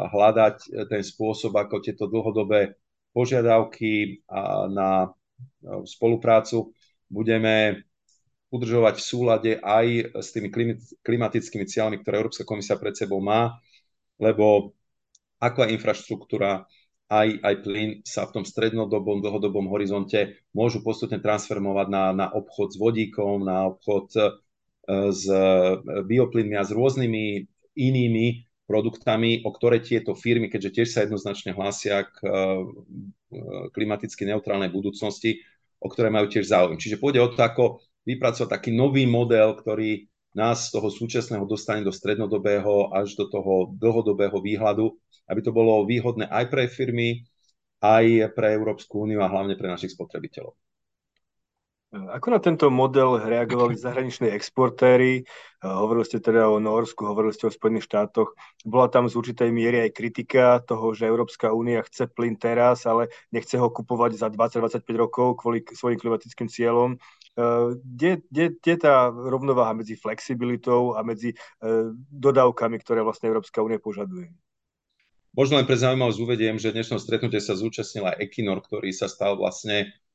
hľadať 0.09 0.89
ten 0.89 1.01
spôsob, 1.05 1.53
ako 1.53 1.81
tieto 1.81 2.09
dlhodobé 2.09 2.75
požiadavky 3.13 4.21
na 4.73 5.13
spoluprácu 5.85 6.73
budeme 7.09 7.85
udržovať 8.49 8.95
v 8.97 9.05
súlade 9.05 9.51
aj 9.61 10.17
s 10.17 10.33
tými 10.33 10.49
klimatickými 11.05 11.65
cieľmi, 11.69 12.01
ktoré 12.01 12.21
Európska 12.21 12.45
komisia 12.45 12.81
pred 12.81 12.97
sebou 12.97 13.21
má, 13.21 13.57
lebo 14.17 14.73
ako 15.37 15.69
aj 15.69 15.73
infraštruktúra, 15.77 16.65
aj, 17.09 17.27
aj 17.41 17.55
plyn 17.65 17.89
sa 18.05 18.25
v 18.29 18.41
tom 18.41 18.45
strednodobom, 18.45 19.21
dlhodobom 19.21 19.69
horizonte 19.69 20.45
môžu 20.53 20.81
postupne 20.81 21.17
transformovať 21.21 21.87
na, 21.89 22.03
na 22.13 22.27
obchod 22.29 22.73
s 22.73 22.77
vodíkom, 22.77 23.45
na 23.45 23.69
obchod 23.69 24.13
s 24.89 25.23
e, 25.25 25.45
bioplynmi 26.05 26.57
a 26.57 26.65
s 26.65 26.73
rôznymi 26.73 27.45
inými 27.77 28.48
produktami, 28.69 29.41
o 29.41 29.49
ktoré 29.49 29.81
tieto 29.81 30.13
firmy, 30.13 30.45
keďže 30.45 30.73
tiež 30.77 30.89
sa 30.93 31.01
jednoznačne 31.01 31.57
hlásia 31.57 32.05
k 32.05 32.21
e, 32.21 32.29
klimaticky 33.73 34.29
neutrálnej 34.29 34.69
budúcnosti, 34.69 35.41
o 35.81 35.89
ktoré 35.89 36.13
majú 36.13 36.29
tiež 36.29 36.45
záujem. 36.45 36.77
Čiže 36.77 37.01
pôjde 37.01 37.25
o 37.25 37.33
to, 37.33 37.41
ako 37.41 37.81
vypracovať 38.05 38.49
taký 38.53 38.69
nový 38.69 39.09
model, 39.09 39.57
ktorý 39.57 40.05
nás 40.37 40.69
z 40.69 40.77
toho 40.77 40.93
súčasného 40.93 41.49
dostane 41.49 41.81
do 41.81 41.89
strednodobého 41.89 42.93
až 42.93 43.17
do 43.17 43.25
toho 43.25 43.73
dlhodobého 43.73 44.37
výhľadu, 44.37 44.93
aby 45.25 45.41
to 45.41 45.49
bolo 45.49 45.89
výhodné 45.89 46.29
aj 46.29 46.45
pre 46.53 46.69
firmy, 46.69 47.25
aj 47.81 48.37
pre 48.37 48.53
Európsku 48.53 49.01
úniu 49.09 49.25
a 49.25 49.31
hlavne 49.31 49.57
pre 49.57 49.65
našich 49.65 49.97
spotrebiteľov. 49.97 50.53
Ako 51.89 52.29
na 52.29 52.37
tento 52.37 52.69
model 52.69 53.17
reagovali 53.17 53.73
zahraniční 53.81 54.29
exportéry? 54.29 55.25
Hovorili 55.65 56.05
ste 56.05 56.21
teda 56.21 56.45
o 56.45 56.61
Norsku, 56.61 57.01
hovorili 57.01 57.33
ste 57.33 57.49
o 57.49 57.51
Spojených 57.51 57.89
štátoch. 57.89 58.37
Bola 58.61 58.93
tam 58.93 59.09
z 59.09 59.17
určitej 59.17 59.49
miery 59.49 59.89
aj 59.89 59.97
kritika 59.97 60.61
toho, 60.61 60.93
že 60.93 61.09
Európska 61.09 61.49
únia 61.49 61.81
chce 61.81 62.05
plyn 62.05 62.37
teraz, 62.37 62.85
ale 62.85 63.09
nechce 63.33 63.57
ho 63.57 63.73
kupovať 63.73 64.21
za 64.21 64.27
20-25 64.29 64.85
rokov 64.93 65.41
kvôli 65.41 65.65
svojim 65.65 65.97
klimatickým 65.97 66.45
cieľom. 66.45 67.01
Kde, 67.73 68.21
kde, 68.29 68.45
kde 68.61 68.73
tá 68.77 69.09
rovnováha 69.09 69.73
medzi 69.73 69.97
flexibilitou 69.97 70.93
a 70.93 71.01
medzi 71.01 71.33
dodávkami, 72.13 72.77
ktoré 72.85 73.01
vlastne 73.01 73.33
Európska 73.33 73.65
únia 73.65 73.81
požaduje? 73.81 74.29
Možno 75.33 75.57
len 75.57 75.65
pre 75.65 75.77
zaujímavosť 75.77 76.19
uvediem, 76.21 76.55
že 76.61 76.73
dnešnom 76.73 77.01
stretnutie 77.01 77.41
sa 77.41 77.57
zúčastnil 77.57 78.05
aj 78.05 78.21
Equinor, 78.29 78.61
ktorý 78.65 78.93
sa 78.93 79.05
stal 79.05 79.37
vlastne 79.37 79.89
Eh, 79.89 80.08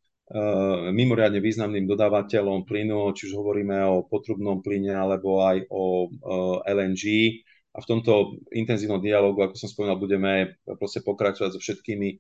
mimoriadne 0.95 1.37
významným 1.37 1.85
dodávateľom 1.85 2.65
plynu, 2.65 3.13
či 3.13 3.29
už 3.29 3.37
hovoríme 3.37 3.77
o 3.85 4.09
potrubnom 4.09 4.65
plyne 4.65 4.97
alebo 4.97 5.45
aj 5.45 5.69
o 5.69 6.09
eh, 6.09 6.73
LNG. 6.73 7.05
A 7.75 7.83
v 7.83 7.89
tomto 7.91 8.39
intenzívnom 8.55 9.03
dialogu, 9.03 9.43
ako 9.43 9.59
som 9.59 9.67
spomínal, 9.67 9.99
budeme 9.99 10.63
proste 10.79 11.03
pokračovať 11.05 11.51
so 11.53 11.61
všetkými 11.61 12.09
eh, 12.09 12.19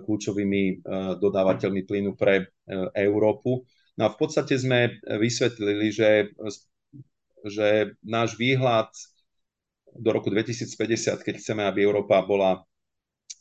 kľúčovými 0.00 0.86
dodávateľmi 1.20 1.82
plynu 1.84 2.16
pre 2.16 2.48
Európu. 2.96 3.68
No 3.96 4.02
a 4.08 4.12
v 4.12 4.16
podstate 4.16 4.56
sme 4.60 5.00
vysvetlili, 5.04 5.88
že, 5.88 6.32
že 7.48 7.96
náš 8.04 8.36
výhľad 8.36 8.92
do 9.96 10.10
roku 10.12 10.28
2050, 10.28 11.24
keď 11.24 11.34
chceme, 11.40 11.64
aby 11.64 11.80
Európa 11.84 12.20
bola 12.20 12.60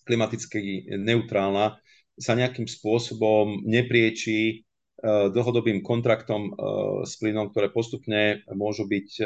klimaticky 0.08 0.88
neutrálna, 0.96 1.76
sa 2.16 2.34
nejakým 2.36 2.68
spôsobom 2.68 3.64
nepriečí 3.68 4.42
e, 4.52 4.56
dlhodobým 5.32 5.84
kontraktom 5.84 6.42
e, 6.48 6.52
s 7.04 7.20
plynom, 7.20 7.52
ktoré 7.52 7.72
postupne 7.72 8.44
môžu 8.56 8.88
byť 8.88 9.10
e, 9.20 9.26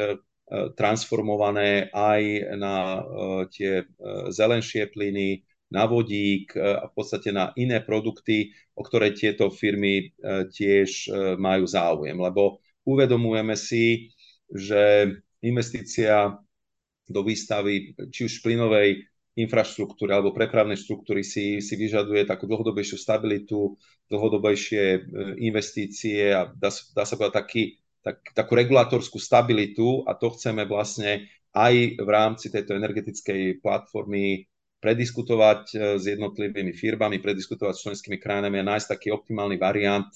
transformované 0.74 1.94
aj 1.94 2.22
na 2.58 3.06
tie 3.54 3.86
zelenšie 4.34 4.90
plyny, 4.90 5.46
na 5.70 5.86
vodík 5.86 6.58
a 6.58 6.90
v 6.90 6.94
podstate 6.98 7.30
na 7.30 7.54
iné 7.54 7.78
produkty, 7.78 8.50
o 8.74 8.82
ktoré 8.82 9.14
tieto 9.14 9.46
firmy 9.54 10.10
tiež 10.50 11.06
majú 11.38 11.70
záujem. 11.70 12.18
Lebo 12.18 12.58
uvedomujeme 12.82 13.54
si, 13.54 14.10
že 14.50 15.14
investícia 15.38 16.34
do 17.06 17.22
výstavy 17.22 17.94
či 18.10 18.26
už 18.26 18.42
plynovej 18.42 19.06
infraštruktúry 19.38 20.10
alebo 20.10 20.34
prepravnej 20.34 20.74
štruktúry 20.74 21.22
si, 21.22 21.62
si 21.62 21.74
vyžaduje 21.78 22.26
takú 22.26 22.50
dlhodobejšiu 22.50 22.98
stabilitu, 22.98 23.78
dlhodobejšie 24.10 24.82
e, 24.82 25.00
investície 25.46 26.34
a 26.34 26.50
dá, 26.50 26.70
dá 26.70 27.04
sa 27.06 27.14
povedať 27.14 27.34
taký, 27.38 27.62
tak, 28.02 28.18
takú 28.34 28.58
regulátorskú 28.58 29.22
stabilitu 29.22 30.02
a 30.08 30.18
to 30.18 30.34
chceme 30.34 30.66
vlastne 30.66 31.30
aj 31.54 31.74
v 31.98 32.08
rámci 32.10 32.50
tejto 32.50 32.74
energetickej 32.78 33.62
platformy 33.62 34.46
prediskutovať 34.80 35.62
s 36.00 36.04
jednotlivými 36.08 36.72
firmami, 36.72 37.20
prediskutovať 37.20 37.74
s 37.76 37.84
členskými 37.84 38.16
krajinami 38.16 38.64
a 38.64 38.68
nájsť 38.74 38.88
taký 38.96 39.08
optimálny 39.12 39.60
variant, 39.60 40.08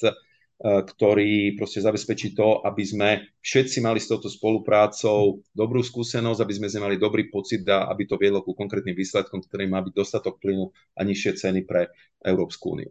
ktorý 0.62 1.58
proste 1.58 1.82
zabezpečí 1.82 2.32
to, 2.32 2.62
aby 2.62 2.84
sme 2.87 3.08
všetci 3.42 3.82
mali 3.82 3.99
s 3.99 4.06
touto 4.06 4.30
spoluprácou 4.30 5.42
dobrú 5.50 5.82
skúsenosť, 5.82 6.40
aby 6.40 6.54
sme 6.54 6.68
mali 6.78 6.96
dobrý 6.96 7.26
pocit 7.26 7.66
a 7.66 7.90
aby 7.90 8.06
to 8.06 8.14
viedlo 8.14 8.40
ku 8.40 8.54
konkrétnym 8.54 8.94
výsledkom, 8.94 9.42
ktorým 9.42 9.75
má 9.75 9.82
byť 9.82 9.92
dostatok 9.92 10.38
plynu 10.38 10.70
a 10.94 11.00
nižšie 11.02 11.32
ceny 11.42 11.66
pre 11.66 11.90
Európsku 12.23 12.78
úniu. 12.78 12.90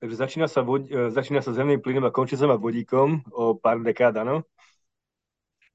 Takže 0.00 0.16
začína 0.16 0.48
sa, 0.48 0.64
vod, 0.64 0.88
e, 0.88 1.12
začína 1.12 1.44
sa 1.44 1.52
zemným 1.52 1.84
plynom 1.84 2.08
a 2.08 2.14
končí 2.14 2.32
sa 2.32 2.48
ma 2.48 2.56
vodíkom 2.56 3.20
o 3.36 3.60
pár 3.60 3.84
dekád, 3.84 4.16
áno? 4.24 4.48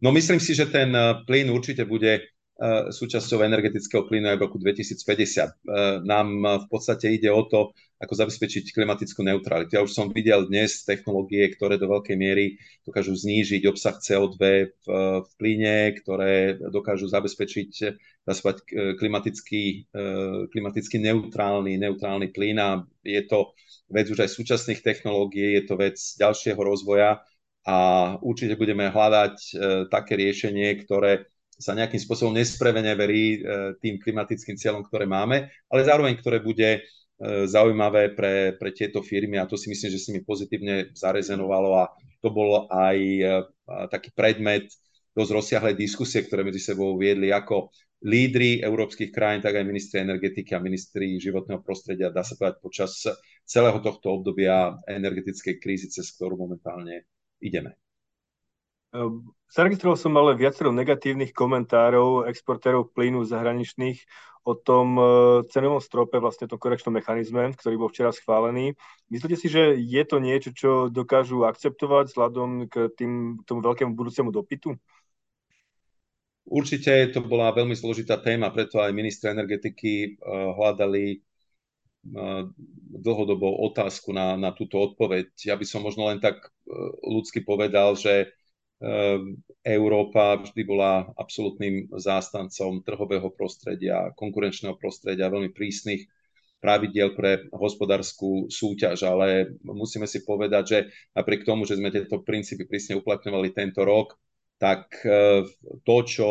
No 0.02 0.10
myslím 0.10 0.42
si, 0.42 0.58
že 0.58 0.66
ten 0.66 0.90
e, 0.90 1.22
plyn 1.30 1.54
určite 1.54 1.86
bude 1.86 2.26
E, 2.56 2.88
súčasťou 2.88 3.44
energetického 3.44 4.08
plynu 4.08 4.32
aj 4.32 4.38
v 4.40 4.44
roku 4.48 4.56
2050. 4.64 4.96
E, 4.96 5.54
nám 6.08 6.28
v 6.64 6.68
podstate 6.72 7.12
ide 7.12 7.28
o 7.28 7.44
to, 7.44 7.76
ako 8.00 8.14
zabezpečiť 8.16 8.76
klimatickú 8.76 9.24
neutralitu. 9.24 9.80
Ja 9.80 9.84
už 9.84 9.96
som 9.96 10.12
videl 10.12 10.48
dnes 10.52 10.84
technológie, 10.84 11.48
ktoré 11.56 11.80
do 11.80 11.88
veľkej 11.88 12.18
miery 12.20 12.60
dokážu 12.84 13.16
znížiť 13.16 13.64
obsah 13.72 13.96
CO2 13.96 14.36
v, 14.36 14.86
v 15.24 15.30
plyne, 15.40 15.96
ktoré 15.96 16.60
dokážu 16.60 17.08
zabezpečiť 17.08 17.72
e, 17.84 17.88
klimaticky, 19.00 19.86
klimaticky 20.52 20.98
neutrálny, 20.98 21.78
neutrálny 21.78 22.34
plyn 22.34 22.58
a 22.60 22.70
je 23.06 23.22
to 23.30 23.54
vec 23.88 24.10
už 24.10 24.26
aj 24.26 24.30
súčasných 24.34 24.82
technológií, 24.82 25.62
je 25.62 25.64
to 25.70 25.76
vec 25.78 25.96
ďalšieho 25.96 26.58
rozvoja 26.58 27.22
a 27.66 27.78
určite 28.22 28.58
budeme 28.58 28.90
hľadať 28.90 29.38
také 29.94 30.18
riešenie, 30.18 30.74
ktoré 30.86 31.30
sa 31.56 31.72
nejakým 31.72 32.00
spôsobom 32.00 32.36
nesprevene 32.36 32.92
verí 33.00 33.40
e, 33.40 33.78
tým 33.80 33.96
klimatickým 34.00 34.60
cieľom, 34.60 34.84
ktoré 34.84 35.08
máme, 35.08 35.48
ale 35.72 35.88
zároveň, 35.88 36.20
ktoré 36.20 36.44
bude 36.44 36.80
e, 36.80 36.82
zaujímavé 37.24 38.12
pre, 38.12 38.60
pre 38.60 38.76
tieto 38.76 39.00
firmy 39.00 39.40
a 39.40 39.48
to 39.48 39.56
si 39.56 39.72
myslím, 39.72 39.90
že 39.92 40.02
si 40.04 40.10
mi 40.12 40.20
pozitívne 40.20 40.92
zarezenovalo 40.92 41.70
a 41.80 41.84
to 42.20 42.28
bol 42.28 42.68
aj 42.68 42.98
e, 43.00 43.24
taký 43.88 44.12
predmet 44.12 44.68
dosť 45.16 45.32
rozsiahlej 45.32 45.76
diskusie, 45.80 46.28
ktoré 46.28 46.44
medzi 46.44 46.60
sebou 46.60 47.00
viedli 47.00 47.32
ako 47.32 47.72
lídry 48.04 48.60
európskych 48.60 49.16
krajín, 49.16 49.40
tak 49.40 49.56
aj 49.56 49.64
ministri 49.64 50.04
energetiky 50.04 50.52
a 50.54 50.60
ministri 50.60 51.16
životného 51.16 51.64
prostredia, 51.64 52.12
dá 52.12 52.22
sa 52.22 52.36
povedať, 52.36 52.60
počas 52.60 52.92
celého 53.48 53.80
tohto 53.80 54.12
obdobia 54.12 54.76
energetickej 54.84 55.56
krízy, 55.64 55.88
cez 55.88 56.12
ktorú 56.20 56.36
momentálne 56.36 57.08
ideme. 57.40 57.80
Ehm, 58.94 59.34
zaregistroval 59.50 59.98
som 59.98 60.14
ale 60.16 60.38
viacero 60.38 60.70
negatívnych 60.70 61.34
komentárov 61.34 62.30
exportérov 62.30 62.94
plynu 62.94 63.26
zahraničných 63.26 64.00
o 64.46 64.54
tom 64.54 64.88
e, 64.96 65.04
cenovom 65.50 65.82
strope, 65.82 66.22
vlastne 66.22 66.46
tom 66.46 66.62
korekčnom 66.62 66.94
mechanizme, 66.94 67.50
ktorý 67.58 67.82
bol 67.82 67.90
včera 67.90 68.14
schválený. 68.14 68.78
Myslíte 69.10 69.36
si, 69.42 69.50
že 69.50 69.74
je 69.74 70.04
to 70.06 70.22
niečo, 70.22 70.54
čo 70.54 70.72
dokážu 70.94 71.50
akceptovať 71.50 72.14
vzhľadom 72.14 72.70
k 72.70 72.94
tým, 72.94 73.42
tomu 73.50 73.66
veľkému 73.66 73.98
budúcemu 73.98 74.30
dopytu? 74.30 74.78
Určite 76.46 77.10
to 77.10 77.26
bola 77.26 77.50
veľmi 77.58 77.74
zložitá 77.74 78.22
téma, 78.22 78.54
preto 78.54 78.78
aj 78.78 78.94
ministri 78.94 79.34
energetiky 79.34 79.94
e, 80.06 80.10
hľadali 80.30 81.26
dlhodobou 83.02 83.66
otázku 83.66 84.14
na, 84.14 84.38
na 84.38 84.54
túto 84.54 84.78
odpoveď. 84.78 85.34
Ja 85.42 85.58
by 85.58 85.66
som 85.66 85.82
možno 85.82 86.06
len 86.06 86.22
tak 86.22 86.54
ľudsky 87.02 87.42
povedal, 87.42 87.98
že 87.98 88.30
Ehm, 88.30 88.45
Európa 89.64 90.44
vždy 90.44 90.62
bola 90.68 91.08
absolútnym 91.16 91.88
zástancom 91.96 92.84
trhového 92.84 93.32
prostredia, 93.32 94.12
konkurenčného 94.20 94.76
prostredia, 94.76 95.32
veľmi 95.32 95.56
prísnych 95.56 96.06
pravidiel 96.60 97.14
pre 97.14 97.46
hospodárskú 97.54 98.50
súťaž, 98.50 99.06
ale 99.06 99.54
musíme 99.62 100.10
si 100.10 100.26
povedať, 100.26 100.64
že 100.66 100.78
napriek 101.14 101.46
tomu, 101.46 101.64
že 101.64 101.78
sme 101.78 101.94
tieto 101.94 102.26
princípy 102.26 102.66
prísne 102.66 102.98
uplatňovali 103.00 103.54
tento 103.54 103.86
rok, 103.86 104.18
tak 104.58 104.90
ehm, 105.06 105.46
to, 105.86 105.98
čo 106.04 106.28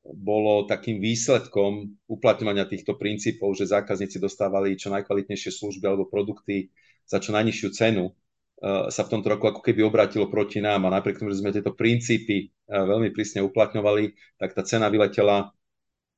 bolo 0.00 0.64
takým 0.64 0.96
výsledkom 0.96 1.92
uplatňovania 2.08 2.64
týchto 2.64 2.96
princípov, 2.96 3.52
že 3.52 3.68
zákazníci 3.68 4.16
dostávali 4.16 4.78
čo 4.78 4.88
najkvalitnejšie 4.96 5.52
služby 5.52 5.84
alebo 5.84 6.08
produkty 6.08 6.72
za 7.04 7.20
čo 7.20 7.36
najnižšiu 7.36 7.68
cenu, 7.74 8.14
sa 8.60 9.02
v 9.08 9.10
tomto 9.16 9.32
roku 9.32 9.48
ako 9.48 9.64
keby 9.64 9.80
obratilo 9.80 10.28
proti 10.28 10.60
nám. 10.60 10.84
A 10.84 10.92
napriek 10.92 11.16
tomu, 11.16 11.32
že 11.32 11.40
sme 11.40 11.52
tieto 11.52 11.72
princípy 11.72 12.36
eh, 12.44 12.50
veľmi 12.68 13.08
prísne 13.10 13.40
uplatňovali, 13.40 14.36
tak 14.36 14.52
tá 14.52 14.62
cena 14.62 14.92
vyletela 14.92 15.48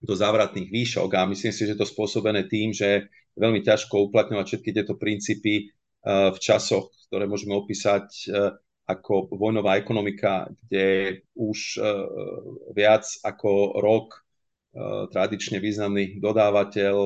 do 0.03 0.15
závratných 0.19 0.67
výšok. 0.67 1.11
A 1.15 1.31
myslím 1.31 1.55
si, 1.55 1.63
že 1.63 1.79
to 1.79 1.87
spôsobené 1.87 2.51
tým, 2.51 2.75
že 2.75 2.87
je 2.87 2.99
veľmi 3.39 3.63
ťažko 3.63 4.11
uplatňovať 4.11 4.45
všetky 4.51 4.71
tieto 4.75 4.99
princípy 4.99 5.55
eh, 5.63 6.31
v 6.35 6.39
časoch, 6.39 6.91
ktoré 7.09 7.31
môžeme 7.31 7.55
opísať 7.55 8.33
ako 8.83 9.31
vojnová 9.39 9.79
ekonomika, 9.79 10.51
kde 10.67 11.21
už 11.39 11.79
viac 12.75 13.05
ako 13.23 13.79
rok 13.79 14.27
tradične 15.13 15.61
významný 15.63 16.19
dodávateľ 16.19 16.97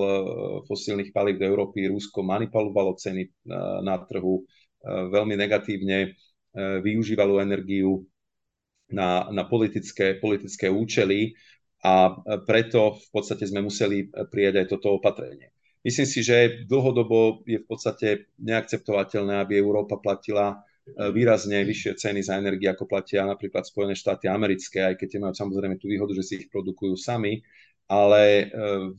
fosílnych 0.64 1.10
palív 1.10 1.42
do 1.42 1.46
Európy, 1.50 1.90
Rusko, 1.90 2.22
manipulovalo 2.22 2.96
ceny 2.96 3.50
na 3.82 3.98
trhu, 4.06 4.46
veľmi 4.86 5.34
negatívne 5.34 5.98
e, 6.02 6.08
využívalo 6.80 7.42
energiu 7.42 8.06
na, 8.90 9.26
na 9.34 9.44
politické, 9.44 10.14
politické 10.16 10.70
účely 10.70 11.34
a 11.82 12.14
preto 12.46 12.98
v 12.98 13.08
podstate 13.10 13.46
sme 13.46 13.62
museli 13.66 14.08
prijať 14.10 14.54
aj 14.62 14.66
toto 14.70 14.96
opatrenie. 14.96 15.50
Myslím 15.86 16.08
si, 16.10 16.18
že 16.26 16.66
dlhodobo 16.66 17.46
je 17.46 17.62
v 17.62 17.66
podstate 17.66 18.34
neakceptovateľné, 18.42 19.38
aby 19.38 19.54
Európa 19.54 20.02
platila 20.02 20.50
e, 20.50 20.56
výrazne 21.14 21.62
vyššie 21.62 21.92
ceny 21.94 22.20
za 22.26 22.34
energiu, 22.42 22.74
ako 22.74 22.90
platia 22.90 23.22
napríklad 23.22 23.62
Spojené 23.62 23.94
štáty 23.94 24.26
americké, 24.26 24.82
aj 24.82 24.98
keď 24.98 25.22
majú 25.22 25.34
samozrejme 25.38 25.78
tú 25.78 25.86
výhodu, 25.86 26.10
že 26.18 26.26
si 26.26 26.32
ich 26.42 26.50
produkujú 26.50 26.98
sami, 26.98 27.38
ale 27.86 28.22
e, 28.22 28.44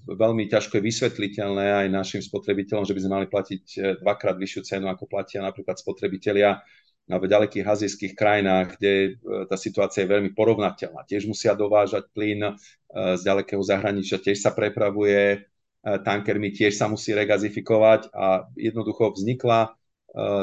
veľmi 0.08 0.47
ťažko 0.47 0.80
je 0.80 0.88
vysvetliteľné 0.88 1.65
aj 1.84 1.88
našim 1.91 2.21
spotrebiteľom, 2.23 2.88
že 2.88 2.95
by 2.95 3.02
sme 3.04 3.15
mali 3.19 3.28
platiť 3.28 3.63
e, 3.76 3.80
dvakrát 4.00 4.39
vyššiu 4.39 4.62
cenu, 4.63 4.88
ako 4.88 5.12
platia 5.12 5.43
napríklad 5.43 5.76
spotrebitelia 5.76 6.63
v 7.08 7.23
ďalekých 7.23 7.63
azijských 7.63 8.13
krajinách, 8.15 8.80
kde 8.80 8.93
e, 8.95 9.10
tá 9.52 9.60
situácia 9.60 10.08
je 10.08 10.12
veľmi 10.15 10.32
porovnateľná. 10.32 11.04
Tiež 11.04 11.28
musia 11.28 11.52
dovážať 11.52 12.08
plyn 12.15 12.56
z 12.88 13.21
ďalekého 13.28 13.60
zahraničia, 13.60 14.23
tiež 14.23 14.39
sa 14.39 14.56
prepravuje 14.56 15.43
tankermi, 15.84 16.56
tiež 16.56 16.80
sa 16.80 16.88
musí 16.88 17.12
regazifikovať 17.12 18.15
a 18.15 18.47
jednoducho 18.56 19.12
vznikla 19.12 19.76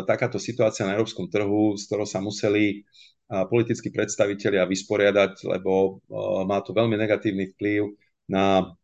takáto 0.04 0.36
situácia 0.36 0.84
na 0.84 0.92
európskom 0.92 1.32
trhu, 1.32 1.72
s 1.74 1.88
ktorou 1.88 2.04
sa 2.04 2.20
museli 2.20 2.84
politickí 3.28 3.88
predstavitelia 3.88 4.68
vysporiadať, 4.68 5.48
lebo 5.48 6.04
má 6.44 6.60
to 6.60 6.76
veľmi 6.76 7.00
negatívny 7.00 7.56
vplyv 7.56 7.96
na 8.28 8.74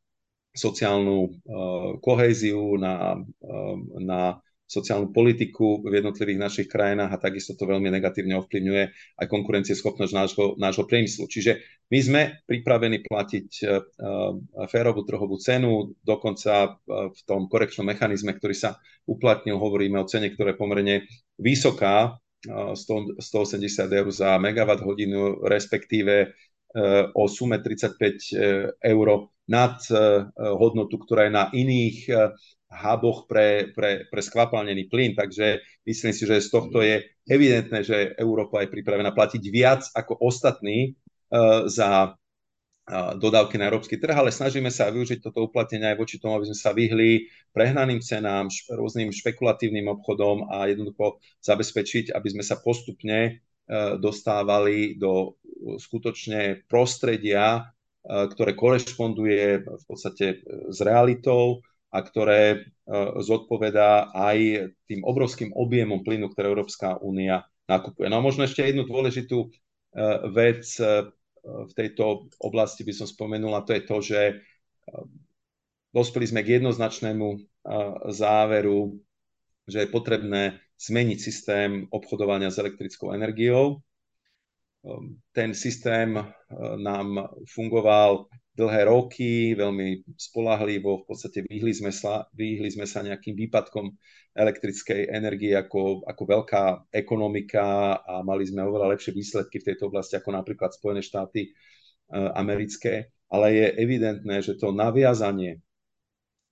sociálnu 0.51 1.19
uh, 1.25 1.31
kohéziu, 2.03 2.77
na, 2.77 3.17
uh, 3.23 3.77
na 4.03 4.43
sociálnu 4.71 5.11
politiku 5.11 5.83
v 5.83 5.99
jednotlivých 5.99 6.39
našich 6.39 6.69
krajinách 6.71 7.11
a 7.11 7.23
takisto 7.23 7.59
to 7.59 7.67
veľmi 7.67 7.91
negatívne 7.91 8.39
ovplyvňuje 8.39 8.85
aj 9.19 9.27
konkurencieschopnosť 9.27 10.13
nášho, 10.15 10.47
nášho 10.59 10.87
priemyslu. 10.87 11.27
Čiže 11.27 11.59
my 11.91 11.99
sme 11.99 12.23
pripravení 12.47 13.03
platiť 13.03 13.49
uh, 13.67 13.83
férovú 14.71 15.03
trhovú 15.07 15.39
cenu, 15.43 15.95
dokonca 16.03 16.79
v 16.87 17.21
tom 17.27 17.51
korekčnom 17.51 17.87
mechanizme, 17.87 18.35
ktorý 18.35 18.55
sa 18.55 18.71
uplatnil, 19.11 19.59
hovoríme 19.59 19.99
o 19.99 20.07
cene, 20.07 20.31
ktorá 20.31 20.55
je 20.55 20.59
pomerne 20.59 20.97
vysoká, 21.39 22.15
uh, 22.15 22.21
100, 22.49 23.21
180 23.21 23.85
eur 23.93 24.09
za 24.09 24.41
megawatt 24.41 24.81
hodinu, 24.81 25.45
respektíve 25.45 26.33
o 27.15 27.27
sume 27.27 27.59
35 27.59 27.99
eh, 27.99 28.71
eur 28.79 29.07
nad 29.51 29.75
eh, 29.91 30.23
hodnotu, 30.39 31.03
ktorá 31.03 31.27
je 31.27 31.33
na 31.35 31.45
iných 31.51 31.99
huboch 32.71 33.27
pre, 33.27 33.75
pre, 33.75 34.07
pre 34.07 34.21
skvapalnený 34.23 34.87
plyn. 34.87 35.19
Takže 35.19 35.59
myslím 35.83 36.13
si, 36.15 36.23
že 36.23 36.39
z 36.39 36.49
tohto 36.55 36.79
je 36.79 37.03
evidentné, 37.27 37.83
že 37.83 38.15
Európa 38.15 38.63
je 38.63 38.71
pripravená 38.71 39.11
platiť 39.11 39.43
viac 39.51 39.83
ako 39.91 40.23
ostatní 40.23 40.95
za 41.67 42.15
dodávky 43.19 43.59
na 43.59 43.71
európsky 43.71 43.99
trh, 43.99 44.15
ale 44.15 44.31
snažíme 44.31 44.71
sa 44.71 44.91
využiť 44.91 45.19
toto 45.19 45.47
uplatnenie 45.47 45.95
aj 45.95 45.99
voči 45.99 46.23
tomu, 46.23 46.39
aby 46.39 46.51
sme 46.51 46.59
sa 46.59 46.71
vyhli 46.71 47.27
prehnaným 47.55 48.03
cenám, 48.03 48.51
rôznym 48.71 49.11
špekulatívnym 49.15 49.91
obchodom 49.91 50.51
a 50.51 50.71
jednoducho 50.71 51.19
zabezpečiť, 51.43 52.15
aby 52.15 52.29
sme 52.35 52.43
sa 52.47 52.59
postupne 52.59 53.43
dostávali 53.99 54.99
do 54.99 55.39
skutočne 55.61 56.65
prostredia, 56.67 57.47
e, 57.59 57.63
ktoré 58.05 58.57
korešponduje 58.57 59.65
v 59.65 59.85
podstate 59.85 60.27
e, 60.27 60.37
s 60.73 60.79
realitou 60.81 61.61
a 61.91 62.01
ktoré 62.01 62.43
e, 62.55 62.59
zodpovedá 63.21 64.15
aj 64.15 64.71
tým 64.89 65.01
obrovským 65.05 65.53
objemom 65.53 66.01
plynu, 66.07 66.33
ktoré 66.33 66.49
Európska 66.49 66.97
únia 67.01 67.45
nakupuje. 67.69 68.09
No 68.09 68.19
a 68.19 68.27
možno 68.27 68.47
ešte 68.47 68.67
jednu 68.67 68.87
dôležitú 68.87 69.51
vec 70.31 70.71
v 71.43 71.73
tejto 71.75 72.31
oblasti 72.39 72.87
by 72.87 72.95
som 72.95 73.11
spomenul 73.11 73.59
a 73.59 73.67
to 73.67 73.75
je 73.75 73.83
to, 73.83 73.97
že 73.99 74.21
dospeli 75.91 76.31
sme 76.31 76.47
k 76.47 76.63
jednoznačnému 76.63 77.27
záveru, 78.07 78.95
že 79.67 79.83
je 79.83 79.89
potrebné 79.91 80.63
zmeniť 80.79 81.19
systém 81.19 81.71
obchodovania 81.91 82.55
s 82.55 82.63
elektrickou 82.63 83.11
energiou. 83.13 83.83
Ten 85.33 85.55
systém 85.55 86.17
nám 86.77 87.29
fungoval 87.53 88.27
dlhé 88.57 88.85
roky, 88.85 89.55
veľmi 89.57 90.05
spolahlivo, 90.17 91.01
v 91.01 91.07
podstate 91.09 91.45
vyhli 91.49 91.73
sme 91.73 91.93
sa, 91.93 92.29
vyhli 92.37 92.69
sme 92.69 92.85
sa 92.85 93.01
nejakým 93.01 93.33
výpadkom 93.33 93.89
elektrickej 94.37 95.09
energie 95.09 95.57
ako, 95.57 96.05
ako 96.05 96.23
veľká 96.25 96.65
ekonomika 96.93 97.97
a 98.05 98.21
mali 98.21 98.45
sme 98.45 98.65
oveľa 98.65 98.97
lepšie 98.97 99.17
výsledky 99.17 99.61
v 99.61 99.69
tejto 99.73 99.89
oblasti 99.89 100.21
ako 100.21 100.31
napríklad 100.37 100.77
Spojené 100.77 101.01
štáty 101.01 101.41
e, 101.45 101.51
americké, 102.37 103.11
ale 103.33 103.47
je 103.57 103.67
evidentné, 103.81 104.45
že 104.45 104.61
to 104.61 104.71
naviazanie 104.71 105.65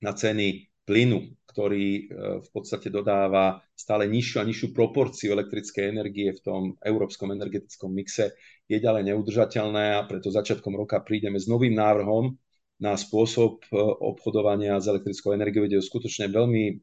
na 0.00 0.16
ceny 0.16 0.68
plynu, 0.88 1.20
ktorý 1.52 1.86
e, 1.86 2.02
v 2.40 2.48
podstate 2.48 2.88
dodáva 2.88 3.60
stále 3.76 4.08
nižšiu 4.08 4.40
a 4.40 4.48
nižšiu 4.48 4.68
proporciu 4.72 5.36
elektrickej 5.36 5.84
energie 5.92 6.32
v 6.32 6.40
tom 6.40 6.62
európskom 6.80 7.28
energetickom 7.36 7.92
mixe, 7.92 8.32
je 8.64 8.80
ďalej 8.80 9.12
neudržateľné 9.12 10.00
a 10.00 10.08
preto 10.08 10.32
začiatkom 10.32 10.72
roka 10.72 10.96
prídeme 11.04 11.36
s 11.36 11.44
novým 11.44 11.76
návrhom 11.76 12.32
na 12.78 12.94
spôsob 12.94 13.66
e, 13.66 13.74
obchodovania 13.82 14.78
s 14.78 14.86
elektrickou 14.86 15.34
energiou. 15.34 15.66
Ide 15.66 15.82
o 15.82 15.84
skutočne 15.84 16.30
veľmi 16.30 16.64
e, 16.70 16.74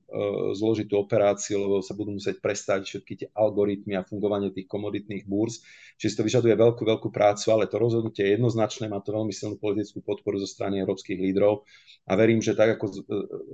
zložitú 0.51 0.99
operáciu, 0.99 1.63
lebo 1.63 1.79
sa 1.79 1.95
budú 1.95 2.19
musieť 2.19 2.43
prestať 2.43 2.83
všetky 2.83 3.13
tie 3.15 3.27
algoritmy 3.31 3.95
a 3.95 4.03
fungovanie 4.03 4.51
tých 4.51 4.67
komoditných 4.67 5.23
burz. 5.23 5.63
Čiže 5.95 6.19
to 6.19 6.25
vyžaduje 6.27 6.55
veľkú, 6.59 6.83
veľkú 6.83 7.07
prácu, 7.15 7.47
ale 7.55 7.71
to 7.71 7.79
rozhodnutie 7.79 8.27
je 8.27 8.35
jednoznačné, 8.35 8.91
má 8.91 8.99
to 8.99 9.15
veľmi 9.15 9.31
silnú 9.31 9.55
politickú 9.55 10.03
podporu 10.03 10.35
zo 10.35 10.51
strany 10.51 10.83
európskych 10.83 11.15
lídrov 11.15 11.63
a 12.11 12.19
verím, 12.19 12.43
že 12.43 12.59
tak 12.59 12.75
ako 12.75 12.85
e, 12.91 12.95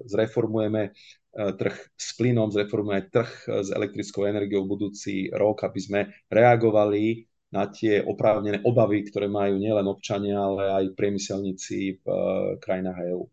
zreformujeme 0.09 0.97
trh 1.31 1.75
s 1.95 2.11
plynom, 2.19 2.51
zreformujeme 2.51 3.07
trh 3.07 3.31
s 3.63 3.71
elektrickou 3.71 4.27
energiou 4.27 4.67
v 4.67 4.71
budúci 4.75 5.13
rok, 5.31 5.63
aby 5.63 5.79
sme 5.79 5.99
reagovali 6.27 7.30
na 7.51 7.67
tie 7.67 7.99
oprávnené 7.99 8.63
obavy, 8.63 9.03
ktoré 9.03 9.27
majú 9.27 9.59
nielen 9.59 9.83
občania, 9.91 10.39
ale 10.39 10.71
aj 10.71 10.95
priemyselníci 10.95 11.99
v 11.99 12.05
uh, 12.07 12.55
krajinách 12.63 12.99
EÚ. 13.11 13.23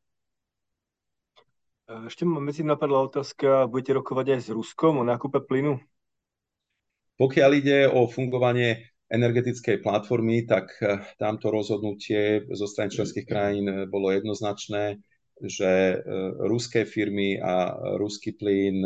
Ešte 1.88 2.28
ma 2.28 2.37
medzi 2.42 2.66
napadla 2.66 3.09
otázka, 3.09 3.64
budete 3.64 3.96
rokovať 3.96 4.26
aj 4.37 4.40
s 4.44 4.48
Ruskom 4.52 5.00
o 5.00 5.09
nákupe 5.09 5.40
plynu? 5.40 5.81
Pokiaľ 7.16 7.50
ide 7.57 7.88
o 7.88 8.04
fungovanie 8.04 8.92
energetickej 9.09 9.81
platformy, 9.81 10.44
tak 10.44 10.68
eh, 10.85 11.00
tamto 11.16 11.48
rozhodnutie 11.48 12.44
zo 12.52 12.68
strany 12.68 12.92
členských 12.92 13.24
krajín 13.24 13.88
bolo 13.88 14.12
jednoznačné, 14.12 15.00
že 15.38 16.02
ruské 16.50 16.83
firmy 16.83 17.38
a 17.38 17.70
ruský 17.94 18.35
plyn 18.35 18.83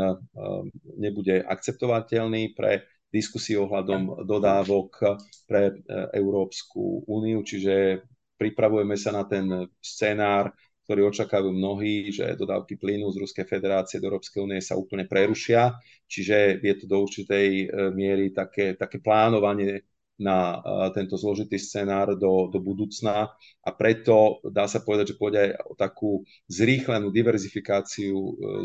nebude 1.00 1.40
akceptovateľný 1.40 2.52
pre 2.52 2.84
diskusii 3.12 3.60
ohľadom 3.60 4.24
dodávok 4.24 5.20
pre 5.44 5.68
e, 5.68 5.72
Európsku 6.16 7.04
úniu, 7.04 7.44
čiže 7.44 8.00
pripravujeme 8.40 8.96
sa 8.96 9.12
na 9.12 9.28
ten 9.28 9.68
scenár, 9.78 10.50
ktorý 10.88 11.12
očakávajú 11.12 11.52
mnohí, 11.52 12.10
že 12.10 12.34
dodávky 12.34 12.80
plynu 12.80 13.06
z 13.12 13.20
Ruskej 13.22 13.46
federácie 13.46 14.00
do 14.00 14.10
Európskej 14.10 14.42
únie 14.42 14.58
sa 14.64 14.74
úplne 14.80 15.06
prerušia, 15.06 15.76
čiže 16.10 16.58
je 16.58 16.74
to 16.80 16.84
do 16.88 17.04
určitej 17.04 17.48
e, 17.62 17.66
miery 17.92 18.32
také, 18.32 18.74
také 18.74 18.98
plánovanie 18.98 19.84
na 20.16 20.56
e, 20.56 20.96
tento 20.96 21.20
zložitý 21.20 21.60
scenár 21.60 22.16
do, 22.16 22.48
do 22.48 22.58
budúcna. 22.64 23.28
A 23.60 23.70
preto 23.76 24.40
dá 24.48 24.64
sa 24.64 24.80
povedať, 24.80 25.14
že 25.14 25.20
pôjde 25.20 25.38
aj 25.38 25.50
o 25.68 25.74
takú 25.76 26.10
zrýchlenú 26.48 27.12
diverzifikáciu 27.12 28.16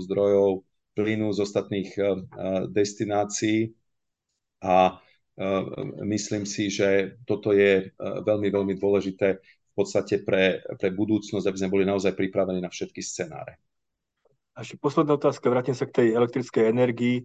zdrojov 0.07 0.63
plynu 0.97 1.29
z 1.29 1.39
ostatných 1.45 1.93
destinácií 2.73 3.77
a 4.61 4.97
e, 5.37 5.49
myslím 6.05 6.45
si, 6.45 6.69
že 6.73 7.19
toto 7.29 7.53
je 7.53 7.85
e, 7.85 7.85
veľmi, 7.99 8.49
veľmi 8.49 8.73
dôležité 8.77 9.37
v 9.37 9.73
podstate 9.77 10.25
pre, 10.25 10.65
pre 10.81 10.89
budúcnosť, 10.89 11.45
aby 11.45 11.57
sme 11.57 11.73
boli 11.73 11.85
naozaj 11.85 12.17
pripravení 12.17 12.57
na 12.57 12.73
všetky 12.73 13.01
scenáre. 13.01 13.61
A 14.57 14.65
ešte 14.65 14.81
posledná 14.81 15.13
otázka, 15.13 15.53
vrátim 15.53 15.77
sa 15.77 15.85
k 15.85 16.01
tej 16.01 16.07
elektrickej 16.17 16.65
energii. 16.65 17.15
E, 17.21 17.23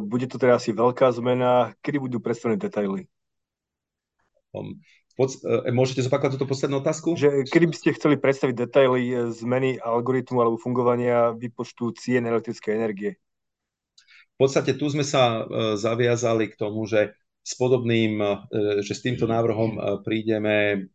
bude 0.00 0.24
to 0.24 0.40
teda 0.40 0.56
asi 0.56 0.72
veľká 0.72 1.12
zmena. 1.12 1.76
Kedy 1.84 2.00
budú 2.00 2.24
predstavené 2.24 2.56
detaily? 2.56 3.04
Um, 4.56 4.80
pod, 5.18 5.34
môžete 5.74 6.06
zopakovať 6.08 6.40
túto 6.40 6.48
poslednú 6.48 6.80
otázku? 6.80 7.20
Že, 7.20 7.44
kedy 7.52 7.66
by 7.68 7.76
ste 7.76 7.96
chceli 7.98 8.16
predstaviť 8.16 8.54
detaily 8.56 9.34
zmeny 9.34 9.76
algoritmu 9.76 10.40
alebo 10.40 10.56
fungovania 10.56 11.36
výpočtu 11.36 11.92
cien 12.00 12.24
elektrickej 12.24 12.72
energie? 12.72 13.20
V 14.34 14.38
podstate 14.42 14.74
tu 14.74 14.90
sme 14.90 15.06
sa 15.06 15.46
e, 15.46 15.78
zaviazali 15.78 16.50
k 16.50 16.58
tomu, 16.58 16.90
že 16.90 17.14
s 17.38 17.54
podobným, 17.54 18.18
e, 18.18 18.34
že 18.82 18.98
s 18.98 19.04
týmto 19.06 19.30
návrhom 19.30 19.78
e, 19.78 19.80
prídeme 20.02 20.90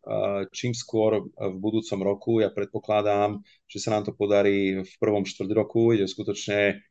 čím 0.52 0.76
skôr 0.76 1.24
v 1.24 1.56
budúcom 1.56 2.00
roku. 2.04 2.32
Ja 2.44 2.52
predpokladám, 2.52 3.40
že 3.64 3.80
sa 3.80 3.96
nám 3.96 4.04
to 4.04 4.12
podarí 4.12 4.84
v 4.84 4.92
prvom 5.00 5.24
štvrť 5.24 5.50
roku. 5.56 5.96
Ide 5.96 6.04
skutočne 6.04 6.84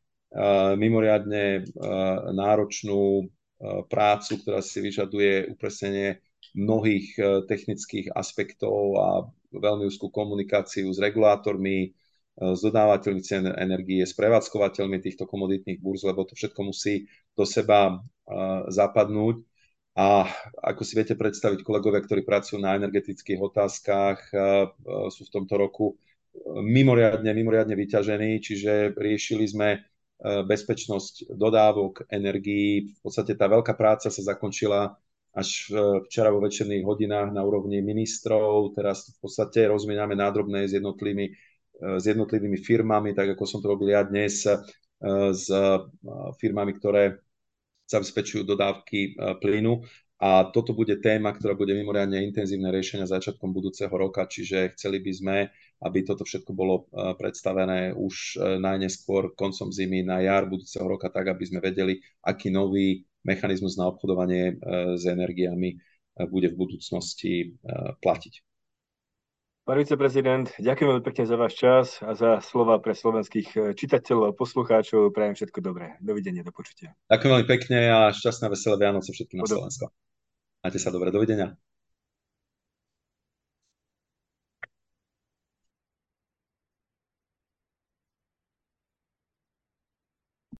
mimoriadne 0.78 1.66
náročnú 2.30 3.26
prácu, 3.90 4.32
ktorá 4.38 4.62
si 4.62 4.78
vyžaduje 4.78 5.50
upresnenie 5.50 6.22
mnohých 6.54 7.18
technických 7.50 8.14
aspektov 8.14 8.78
a 8.94 9.08
veľmi 9.50 9.90
úzkú 9.90 10.06
komunikáciu 10.14 10.86
s 10.94 11.02
regulátormi, 11.02 11.90
s 12.40 12.60
dodávateľmi 12.64 13.20
cien 13.20 13.44
energie, 13.44 14.00
s 14.00 14.16
prevádzkovateľmi 14.16 14.96
týchto 15.04 15.28
komoditných 15.28 15.76
burz, 15.76 16.08
lebo 16.08 16.24
to 16.24 16.32
všetko 16.32 16.60
musí 16.64 17.04
do 17.36 17.44
seba 17.44 18.00
zapadnúť. 18.72 19.44
A 20.00 20.24
ako 20.64 20.80
si 20.80 20.96
viete 20.96 21.12
predstaviť, 21.12 21.60
kolegovia, 21.60 22.00
ktorí 22.00 22.24
pracujú 22.24 22.56
na 22.56 22.72
energetických 22.80 23.36
otázkach, 23.42 24.18
sú 25.12 25.22
v 25.28 25.34
tomto 25.34 25.60
roku 25.60 26.00
mimoriadne, 26.46 27.28
mimoriadne 27.36 27.76
vyťažení, 27.76 28.40
čiže 28.40 28.96
riešili 28.96 29.44
sme 29.44 29.68
bezpečnosť 30.22 31.36
dodávok 31.36 32.08
energií. 32.08 32.96
V 32.96 33.00
podstate 33.04 33.36
tá 33.36 33.50
veľká 33.50 33.76
práca 33.76 34.08
sa 34.08 34.22
zakončila 34.24 34.96
až 35.34 35.68
včera 36.06 36.30
vo 36.32 36.40
večerných 36.40 36.86
hodinách 36.86 37.34
na 37.34 37.42
úrovni 37.44 37.82
ministrov. 37.82 38.72
Teraz 38.78 39.10
v 39.10 39.18
podstate 39.26 39.66
rozmieniame 39.68 40.14
nádrobné 40.14 40.70
s 40.70 40.78
jednotlivými 40.78 41.49
s 41.80 42.04
jednotlivými 42.04 42.60
firmami, 42.60 43.16
tak 43.16 43.32
ako 43.34 43.44
som 43.48 43.58
to 43.64 43.72
robil 43.72 43.88
ja 43.90 44.04
dnes, 44.04 44.44
e, 44.44 44.54
s 45.32 45.48
e, 45.48 45.64
firmami, 46.36 46.76
ktoré 46.76 47.16
zabezpečujú 47.88 48.46
dodávky 48.46 49.18
plynu. 49.42 49.82
A 50.20 50.46
toto 50.52 50.76
bude 50.76 51.00
téma, 51.00 51.32
ktorá 51.32 51.56
bude 51.56 51.72
mimoriadne 51.72 52.22
intenzívne 52.22 52.68
riešenia 52.68 53.08
začiatkom 53.08 53.56
budúceho 53.56 53.90
roka, 53.90 54.28
čiže 54.28 54.76
chceli 54.76 55.00
by 55.00 55.12
sme, 55.16 55.36
aby 55.80 56.04
toto 56.04 56.28
všetko 56.28 56.52
bolo 56.52 56.86
predstavené 56.92 57.96
už 57.96 58.36
najneskôr 58.60 59.32
koncom 59.32 59.72
zimy 59.72 60.04
na 60.04 60.20
jar 60.20 60.44
budúceho 60.44 60.84
roka, 60.84 61.08
tak 61.08 61.34
aby 61.34 61.44
sme 61.48 61.64
vedeli, 61.64 61.98
aký 62.20 62.52
nový 62.52 63.00
mechanizmus 63.24 63.80
na 63.80 63.88
obchodovanie 63.88 64.60
s 64.94 65.08
energiami 65.08 65.80
bude 66.28 66.52
v 66.52 66.58
budúcnosti 66.68 67.56
platiť. 68.04 68.49
Pán 69.60 69.76
viceprezident, 69.76 70.56
ďakujem 70.56 70.88
veľmi 70.88 71.04
pekne 71.04 71.24
za 71.28 71.36
váš 71.36 71.54
čas 71.60 71.86
a 72.00 72.16
za 72.16 72.40
slova 72.40 72.80
pre 72.80 72.96
slovenských 72.96 73.48
eh, 73.54 73.60
čitateľov 73.76 74.32
a 74.32 74.36
poslucháčov. 74.36 75.12
Prajem 75.12 75.36
všetko 75.36 75.60
dobré. 75.60 76.00
Dovidenia, 76.00 76.40
do 76.40 76.50
počutia. 76.50 76.96
Ďakujem 77.12 77.30
veľmi 77.30 77.48
pekne 77.48 77.78
a 77.92 77.98
šťastné 78.08 78.46
veselé 78.48 78.80
Vianoce 78.80 79.12
všetkým 79.12 79.44
na 79.44 79.46
Slovensku. 79.46 79.92
Máte 80.64 80.80
sa 80.80 80.88
dobre, 80.88 81.12
dovidenia. 81.12 81.60